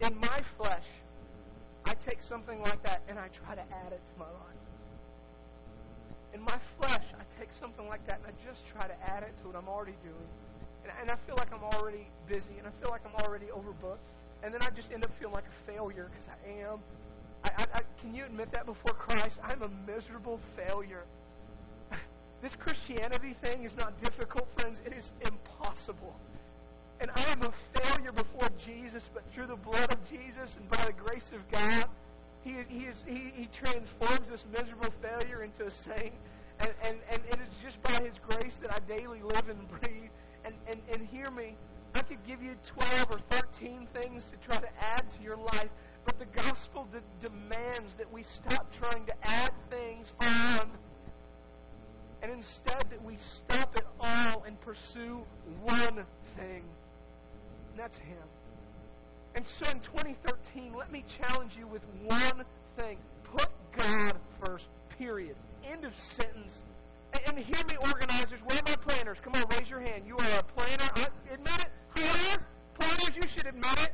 In 0.00 0.14
my 0.20 0.40
flesh, 0.58 0.86
I 1.86 1.94
take 1.94 2.22
something 2.22 2.60
like 2.62 2.82
that 2.82 3.02
and 3.08 3.18
I 3.18 3.28
try 3.28 3.54
to 3.54 3.62
add 3.62 3.92
it 3.92 4.02
to 4.12 4.18
my 4.18 4.26
life. 4.26 4.62
In 6.34 6.42
my 6.42 6.58
flesh, 6.78 7.06
I 7.18 7.24
take 7.40 7.52
something 7.52 7.88
like 7.88 8.06
that 8.06 8.20
and 8.24 8.34
I 8.34 8.46
just 8.46 8.66
try 8.66 8.86
to 8.86 9.10
add 9.10 9.22
it 9.22 9.34
to 9.40 9.48
what 9.48 9.56
I'm 9.56 9.68
already 9.68 9.96
doing. 10.04 10.28
And, 10.84 10.92
and 11.00 11.10
I 11.10 11.16
feel 11.26 11.36
like 11.36 11.52
I'm 11.52 11.64
already 11.64 12.06
busy 12.28 12.58
and 12.58 12.66
I 12.66 12.70
feel 12.82 12.90
like 12.90 13.00
I'm 13.06 13.24
already 13.24 13.46
overbooked. 13.46 14.04
And 14.42 14.52
then 14.52 14.60
I 14.62 14.70
just 14.70 14.92
end 14.92 15.02
up 15.02 15.10
feeling 15.18 15.34
like 15.34 15.48
a 15.48 15.72
failure 15.72 16.10
because 16.12 16.28
I 16.28 16.60
am. 16.70 16.78
I, 17.44 17.50
I, 17.56 17.66
I, 17.74 17.80
can 18.00 18.14
you 18.14 18.24
admit 18.24 18.52
that 18.52 18.66
before 18.66 18.92
Christ? 18.92 19.38
I'm 19.42 19.62
a 19.62 19.70
miserable 19.90 20.40
failure. 20.56 21.04
this 22.42 22.54
Christianity 22.56 23.34
thing 23.42 23.64
is 23.64 23.76
not 23.76 24.00
difficult, 24.02 24.48
friends. 24.56 24.80
It 24.84 24.94
is 24.96 25.12
impossible. 25.20 26.14
And 27.00 27.10
I 27.14 27.22
am 27.30 27.42
a 27.42 27.52
failure 27.78 28.12
before 28.12 28.48
Jesus, 28.64 29.08
but 29.14 29.24
through 29.32 29.46
the 29.46 29.56
blood 29.56 29.92
of 29.92 30.10
Jesus 30.10 30.56
and 30.56 30.68
by 30.68 30.84
the 30.84 30.92
grace 30.92 31.30
of 31.32 31.48
God, 31.50 31.86
He, 32.42 32.56
he, 32.68 32.86
is, 32.86 33.02
he, 33.06 33.32
he 33.34 33.48
transforms 33.52 34.28
this 34.28 34.44
miserable 34.52 34.92
failure 35.00 35.42
into 35.42 35.66
a 35.66 35.70
saint. 35.70 36.12
And, 36.60 36.70
and, 36.82 36.96
and 37.10 37.20
it 37.30 37.38
is 37.40 37.62
just 37.62 37.80
by 37.82 38.04
His 38.04 38.18
grace 38.28 38.56
that 38.62 38.72
I 38.72 38.80
daily 38.88 39.22
live 39.22 39.48
and 39.48 39.68
breathe. 39.80 40.10
And, 40.44 40.54
and, 40.66 40.80
and 40.92 41.06
hear 41.06 41.30
me, 41.30 41.54
I 41.94 42.00
could 42.00 42.24
give 42.26 42.42
you 42.42 42.54
12 42.66 43.10
or 43.10 43.18
13 43.30 43.86
things 43.94 44.24
to 44.30 44.36
try 44.38 44.58
to 44.58 44.68
add 44.80 45.10
to 45.12 45.22
your 45.22 45.36
life, 45.36 45.68
but 46.08 46.18
the 46.18 46.42
gospel 46.42 46.86
de- 46.90 47.28
demands 47.28 47.94
that 47.96 48.10
we 48.10 48.22
stop 48.22 48.72
trying 48.72 49.04
to 49.04 49.14
add 49.22 49.50
things 49.68 50.10
on 50.22 50.70
and 52.22 52.32
instead 52.32 52.82
that 52.88 53.04
we 53.04 53.16
stop 53.16 53.76
it 53.76 53.84
all 54.00 54.42
and 54.46 54.58
pursue 54.62 55.22
one 55.62 56.06
thing. 56.34 56.62
And 57.70 57.76
that's 57.76 57.98
Him. 57.98 58.16
And 59.34 59.46
so 59.46 59.70
in 59.70 59.80
2013, 59.80 60.72
let 60.72 60.90
me 60.90 61.04
challenge 61.18 61.56
you 61.58 61.66
with 61.66 61.82
one 62.04 62.42
thing. 62.78 62.96
Put 63.24 63.48
God 63.76 64.18
first, 64.42 64.66
period. 64.98 65.36
End 65.70 65.84
of 65.84 65.94
sentence. 65.94 66.62
And, 67.12 67.36
and 67.36 67.44
hear 67.44 67.62
me, 67.68 67.76
organizers. 67.82 68.40
Where 68.46 68.58
are 68.58 68.62
my 68.64 68.76
planners? 68.76 69.18
Come 69.20 69.34
on, 69.34 69.44
raise 69.50 69.68
your 69.68 69.80
hand. 69.80 70.04
You 70.06 70.16
are 70.16 70.38
a 70.38 70.42
planner. 70.42 70.88
I, 70.96 71.06
admit 71.34 71.58
it. 71.58 71.68
Planner? 71.94 72.46
Planners, 72.78 73.14
you 73.14 73.28
should 73.28 73.46
admit 73.46 73.82
it. 73.82 73.92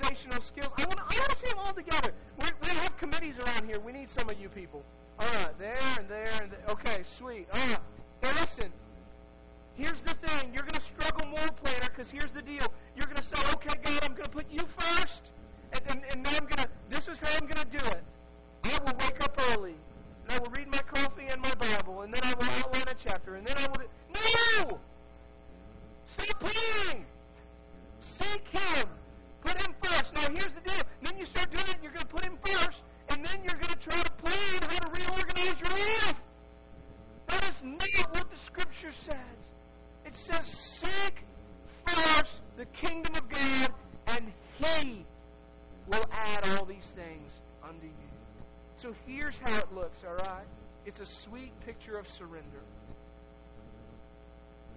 Organizational 0.00 0.42
skills. 0.42 0.72
I 0.78 0.84
want 0.84 0.98
to, 0.98 1.04
I 1.04 1.18
want 1.18 1.30
to 1.30 1.36
see 1.36 1.48
them 1.48 1.58
all 1.58 1.72
together. 1.72 2.12
We, 2.38 2.46
we 2.62 2.68
have 2.68 2.96
committees 2.96 3.34
around 3.38 3.66
here. 3.66 3.78
We 3.80 3.92
need 3.92 4.10
some 4.10 4.28
of 4.28 4.40
you 4.40 4.48
people. 4.48 4.82
All 5.18 5.26
right, 5.26 5.58
there 5.58 5.76
and 5.98 6.08
there 6.08 6.30
and 6.40 6.50
there. 6.50 6.64
Okay, 6.70 7.02
sweet. 7.04 7.46
All 7.52 7.60
right. 7.60 7.78
Now 8.22 8.32
listen. 8.32 8.72
Here's 9.76 10.00
the 10.00 10.14
thing. 10.14 10.52
You're 10.52 10.64
going 10.64 10.74
to 10.74 10.80
struggle 10.80 11.28
more, 11.28 11.48
planner, 11.62 11.88
because 11.88 12.10
here's 12.10 12.30
the 12.32 12.42
deal. 12.42 12.66
You're 12.96 13.06
going 13.06 13.16
to 13.16 13.22
say, 13.22 13.36
okay, 13.54 13.78
God, 13.82 14.00
I'm 14.02 14.12
going 14.12 14.24
to 14.24 14.30
put 14.30 14.46
you 14.50 14.62
first, 14.76 15.22
and, 15.72 15.80
and, 15.88 16.02
and 16.10 16.22
now 16.22 16.30
I'm 16.30 16.44
going 16.44 16.64
to, 16.64 16.68
this 16.90 17.08
is 17.08 17.18
how 17.20 17.32
I'm 17.34 17.46
going 17.46 17.64
to 17.70 17.78
do 17.78 17.84
it. 17.86 18.02
I 18.64 18.78
will 18.84 18.92
wake 18.98 19.22
up 19.22 19.40
early, 19.52 19.74
and 20.24 20.32
I 20.32 20.38
will 20.38 20.50
read 20.50 20.68
my 20.68 20.78
coffee 20.78 21.26
and 21.30 21.40
my 21.40 21.54
Bible, 21.54 22.02
and 22.02 22.12
then 22.12 22.22
I 22.22 22.34
will 22.34 22.50
outline 22.50 22.88
a 22.88 22.94
chapter, 22.94 23.36
and 23.36 23.46
then 23.46 23.56
I 23.56 23.68
will. 23.68 24.68
No! 24.68 24.80
Of 51.88 52.08
surrender. 52.08 52.62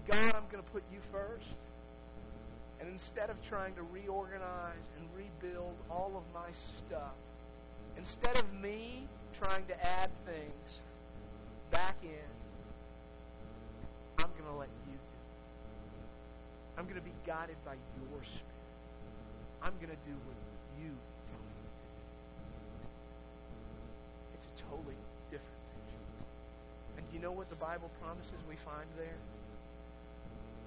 God, 0.08 0.36
I'm 0.36 0.44
going 0.52 0.63
to 0.63 0.70
put 0.72 0.84
you 0.92 1.00
first. 1.12 1.56
And 2.80 2.89
instead 2.89 3.30
of 3.30 3.42
trying 3.42 3.76
to 3.76 3.84
reorganize 3.84 4.88
and 4.98 5.08
rebuild 5.16 5.76
all 5.89 6.12
of 6.18 6.24
my 6.34 6.50
stuff, 6.78 7.13
instead 7.98 8.36
of 8.38 8.52
me 8.54 9.08
trying 9.39 9.66
to 9.68 9.86
add 9.86 10.10
things 10.26 10.80
back 11.72 11.96
in, 12.04 12.10
I'm 14.20 14.32
going 14.32 14.52
to 14.52 14.58
let 14.58 14.70
you 14.88 14.94
do. 14.94 15.00
I'm 16.78 16.86
going 16.86 16.96
to 16.96 17.02
be 17.02 17.13
guided 17.26 17.58
by 17.63 17.74
your 17.74 18.24
spirit. 18.24 18.44
I'm 19.62 19.74
going 19.78 19.92
to 19.92 20.04
do 20.04 20.16
what 20.28 20.36
you 20.82 20.89
tell 21.30 21.39
me 21.39 21.54
to 21.56 21.70
do. 21.72 21.80
It's 24.36 24.46
a 24.48 24.63
totally 24.68 24.98
different 25.32 25.63
picture. 25.72 26.04
And 26.98 27.08
do 27.08 27.13
you 27.13 27.13
know 27.24 27.32
what 27.32 27.50
the 27.50 27.56
Bible 27.56 27.90
promises 28.02 28.36
we 28.50 28.56
find 28.58 28.86
there? 28.98 29.16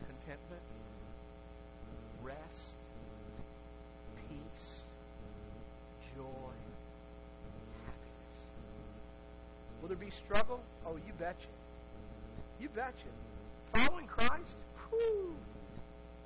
Contentment, 0.08 0.62
rest, 2.22 2.72
peace, 4.16 4.84
joy, 6.16 6.56
happiness. 7.84 8.40
Will 9.82 9.88
there 9.88 9.98
be 9.98 10.08
struggle? 10.08 10.60
Oh, 10.86 10.96
you 10.96 11.12
betcha. 11.18 11.52
You 12.58 12.70
betcha. 12.70 13.12
Following 13.74 14.06
Christ? 14.06 14.56
Whew. 14.88 15.36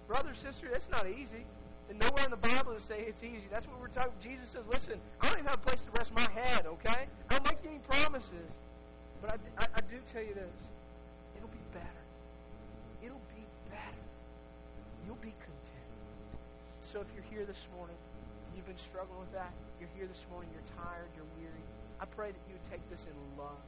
Brother, 0.07 0.31
sister, 0.35 0.69
that's 0.73 0.89
not 0.91 1.09
easy. 1.09 1.45
And 1.89 1.99
nowhere 1.99 2.25
in 2.25 2.31
the 2.31 2.37
Bible 2.37 2.73
to 2.73 2.81
say 2.81 3.05
it's 3.09 3.25
easy. 3.25 3.49
That's 3.51 3.67
what 3.67 3.81
we're 3.81 3.89
talking. 3.89 4.13
Jesus 4.23 4.51
says, 4.51 4.63
"Listen, 4.69 5.01
I 5.21 5.27
don't 5.27 5.39
even 5.39 5.47
have 5.47 5.57
a 5.57 5.67
place 5.67 5.81
to 5.81 5.91
rest 5.99 6.15
my 6.15 6.31
head. 6.31 6.67
Okay, 6.67 7.09
I 7.29 7.35
don't 7.35 7.45
make 7.45 7.59
any 7.67 7.81
promises, 7.81 8.55
but 9.21 9.31
I, 9.31 9.37
I, 9.63 9.67
I 9.77 9.81
do 9.81 9.97
tell 10.13 10.23
you 10.23 10.35
this: 10.35 10.59
it'll 11.37 11.53
be 11.53 11.65
better. 11.73 12.05
It'll 13.05 13.27
be 13.33 13.45
better. 13.69 14.05
You'll 15.07 15.23
be 15.23 15.35
content. 15.41 15.91
So 16.83 17.01
if 17.01 17.07
you're 17.15 17.27
here 17.31 17.47
this 17.47 17.69
morning, 17.77 17.97
you've 18.57 18.67
been 18.67 18.81
struggling 18.81 19.21
with 19.21 19.33
that. 19.33 19.53
You're 19.79 19.93
here 19.97 20.07
this 20.07 20.25
morning. 20.31 20.51
You're 20.53 20.69
tired. 20.77 21.09
You're 21.17 21.29
weary. 21.39 21.65
I 22.01 22.07
pray 22.07 22.33
that 22.33 22.41
you 22.49 22.57
would 22.57 22.71
take 22.71 22.83
this 22.91 23.05
in 23.05 23.17
love, 23.37 23.61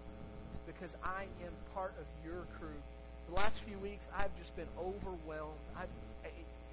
because 0.66 0.96
I 1.04 1.24
am 1.44 1.52
part 1.74 1.94
of 2.00 2.06
your 2.24 2.48
crew. 2.58 2.80
The 3.28 3.34
last 3.34 3.58
few 3.66 3.78
weeks, 3.78 4.04
I've 4.16 4.34
just 4.38 4.56
been 4.56 4.68
overwhelmed. 4.78 5.60
I've, 5.76 5.88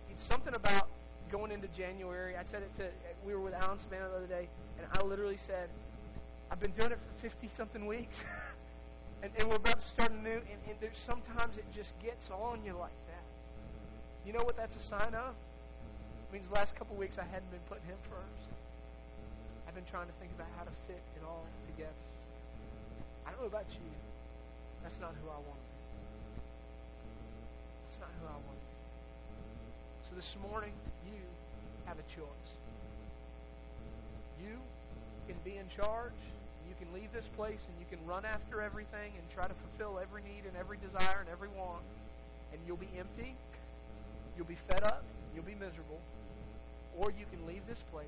it's 0.10 0.24
something 0.24 0.56
about 0.56 0.88
going 1.32 1.52
into 1.52 1.68
January. 1.70 2.36
I 2.36 2.44
said 2.44 2.64
it 2.64 2.76
to, 2.78 2.90
we 3.26 3.34
were 3.34 3.42
with 3.42 3.54
Alan 3.54 3.80
Savannah 3.80 4.10
the 4.10 4.18
other 4.18 4.28
day, 4.28 4.48
and 4.78 4.88
I 4.94 5.04
literally 5.04 5.38
said, 5.38 5.70
I've 6.52 6.60
been 6.60 6.72
doing 6.72 6.92
it 6.92 6.98
for 6.98 7.22
50 7.22 7.50
something 7.56 7.86
weeks, 7.86 8.24
and, 9.22 9.32
and 9.38 9.50
we're 9.50 9.56
about 9.60 9.80
to 9.80 9.88
start 9.88 10.12
a 10.12 10.22
new, 10.22 10.40
and, 10.40 10.60
and 10.68 10.76
there's 10.80 10.98
sometimes 10.98 11.58
it 11.58 11.66
just 11.76 11.92
gets 12.00 12.30
on 12.30 12.64
you 12.64 12.74
like 12.80 12.96
that. 13.12 13.26
Mm-hmm. 13.26 14.28
You 14.28 14.34
know 14.34 14.44
what 14.44 14.56
that's 14.56 14.76
a 14.76 14.84
sign 14.84 15.14
of? 15.16 15.36
It 15.36 16.34
means 16.34 16.48
the 16.48 16.56
last 16.56 16.76
couple 16.76 16.96
of 16.96 17.00
weeks 17.00 17.18
I 17.18 17.28
hadn't 17.28 17.52
been 17.52 17.64
putting 17.68 17.86
him 17.86 18.00
first. 18.08 18.48
Mm-hmm. 18.48 19.68
I've 19.68 19.76
been 19.76 19.90
trying 19.92 20.08
to 20.08 20.16
think 20.20 20.32
about 20.36 20.48
how 20.58 20.64
to 20.64 20.72
fit 20.88 21.02
it 21.20 21.24
all 21.28 21.46
together. 21.68 22.04
I 23.28 23.32
don't 23.32 23.42
know 23.42 23.52
about 23.52 23.68
you. 23.70 23.92
That's 24.84 25.00
not 25.00 25.12
who 25.22 25.28
I 25.30 25.40
want 25.44 25.60
to 25.60 25.70
be. 25.76 25.84
That's 27.86 28.00
not 28.00 28.12
who 28.22 28.26
I 28.26 28.40
want 28.40 28.56
to 28.56 28.68
be. 28.72 28.80
So 30.10 30.16
this 30.16 30.34
morning, 30.50 30.72
you 31.06 31.20
have 31.86 32.00
a 32.00 32.08
choice. 32.08 32.52
You 34.42 34.56
can 35.28 35.36
be 35.44 35.58
in 35.58 35.68
charge. 35.68 36.18
You 36.70 36.76
can 36.78 36.94
leave 36.94 37.12
this 37.12 37.28
place 37.36 37.66
and 37.66 37.76
you 37.80 37.86
can 37.90 38.06
run 38.06 38.24
after 38.26 38.62
everything 38.62 39.12
and 39.18 39.26
try 39.34 39.48
to 39.48 39.54
fulfill 39.66 40.00
every 40.00 40.22
need 40.22 40.46
and 40.46 40.56
every 40.56 40.78
desire 40.78 41.20
and 41.20 41.30
every 41.30 41.50
want. 41.58 41.82
And 42.54 42.62
you'll 42.66 42.78
be 42.78 42.90
empty. 42.98 43.36
You'll 44.38 44.46
be 44.46 44.58
fed 44.70 44.84
up. 44.84 45.04
You'll 45.34 45.50
be 45.50 45.56
miserable. 45.56 46.00
Or 46.98 47.12
you 47.12 47.26
can 47.32 47.46
leave 47.48 47.66
this 47.68 47.82
place 47.92 48.06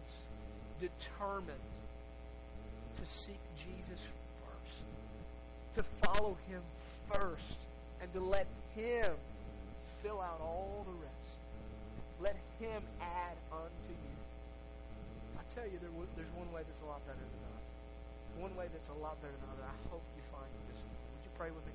determined 0.80 1.66
to 2.96 3.06
seek 3.06 3.40
Jesus 3.58 4.02
first, 4.46 4.86
to 5.76 5.84
follow 6.06 6.38
Him 6.48 6.62
first, 7.12 7.58
and 8.02 8.12
to 8.14 8.20
let 8.20 8.48
Him 8.76 9.14
fill 10.04 10.22
out 10.22 10.40
all 10.42 10.86
the 10.86 10.94
rest. 10.94 11.34
Let 12.22 12.36
Him 12.60 12.82
add 13.00 13.38
unto 13.52 13.90
you. 13.90 14.18
I 15.38 15.42
tell 15.56 15.66
you, 15.66 15.80
there, 15.82 15.90
there's 16.16 16.34
one 16.36 16.52
way 16.54 16.62
that's 16.68 16.82
a 16.82 16.86
lot 16.86 17.06
better 17.06 17.18
than 17.20 17.40
another. 17.42 17.71
One 18.38 18.56
way 18.56 18.68
that's 18.72 18.90
a 18.90 18.98
lot 19.02 19.22
better 19.22 19.34
than 19.34 19.50
another. 19.50 19.68
I 19.68 19.76
hope 19.90 20.04
you 20.16 20.24
find 20.32 20.50
this. 20.70 20.80
Would 20.82 21.24
you 21.24 21.32
pray 21.38 21.52
with 21.52 21.66
me? 21.66 21.74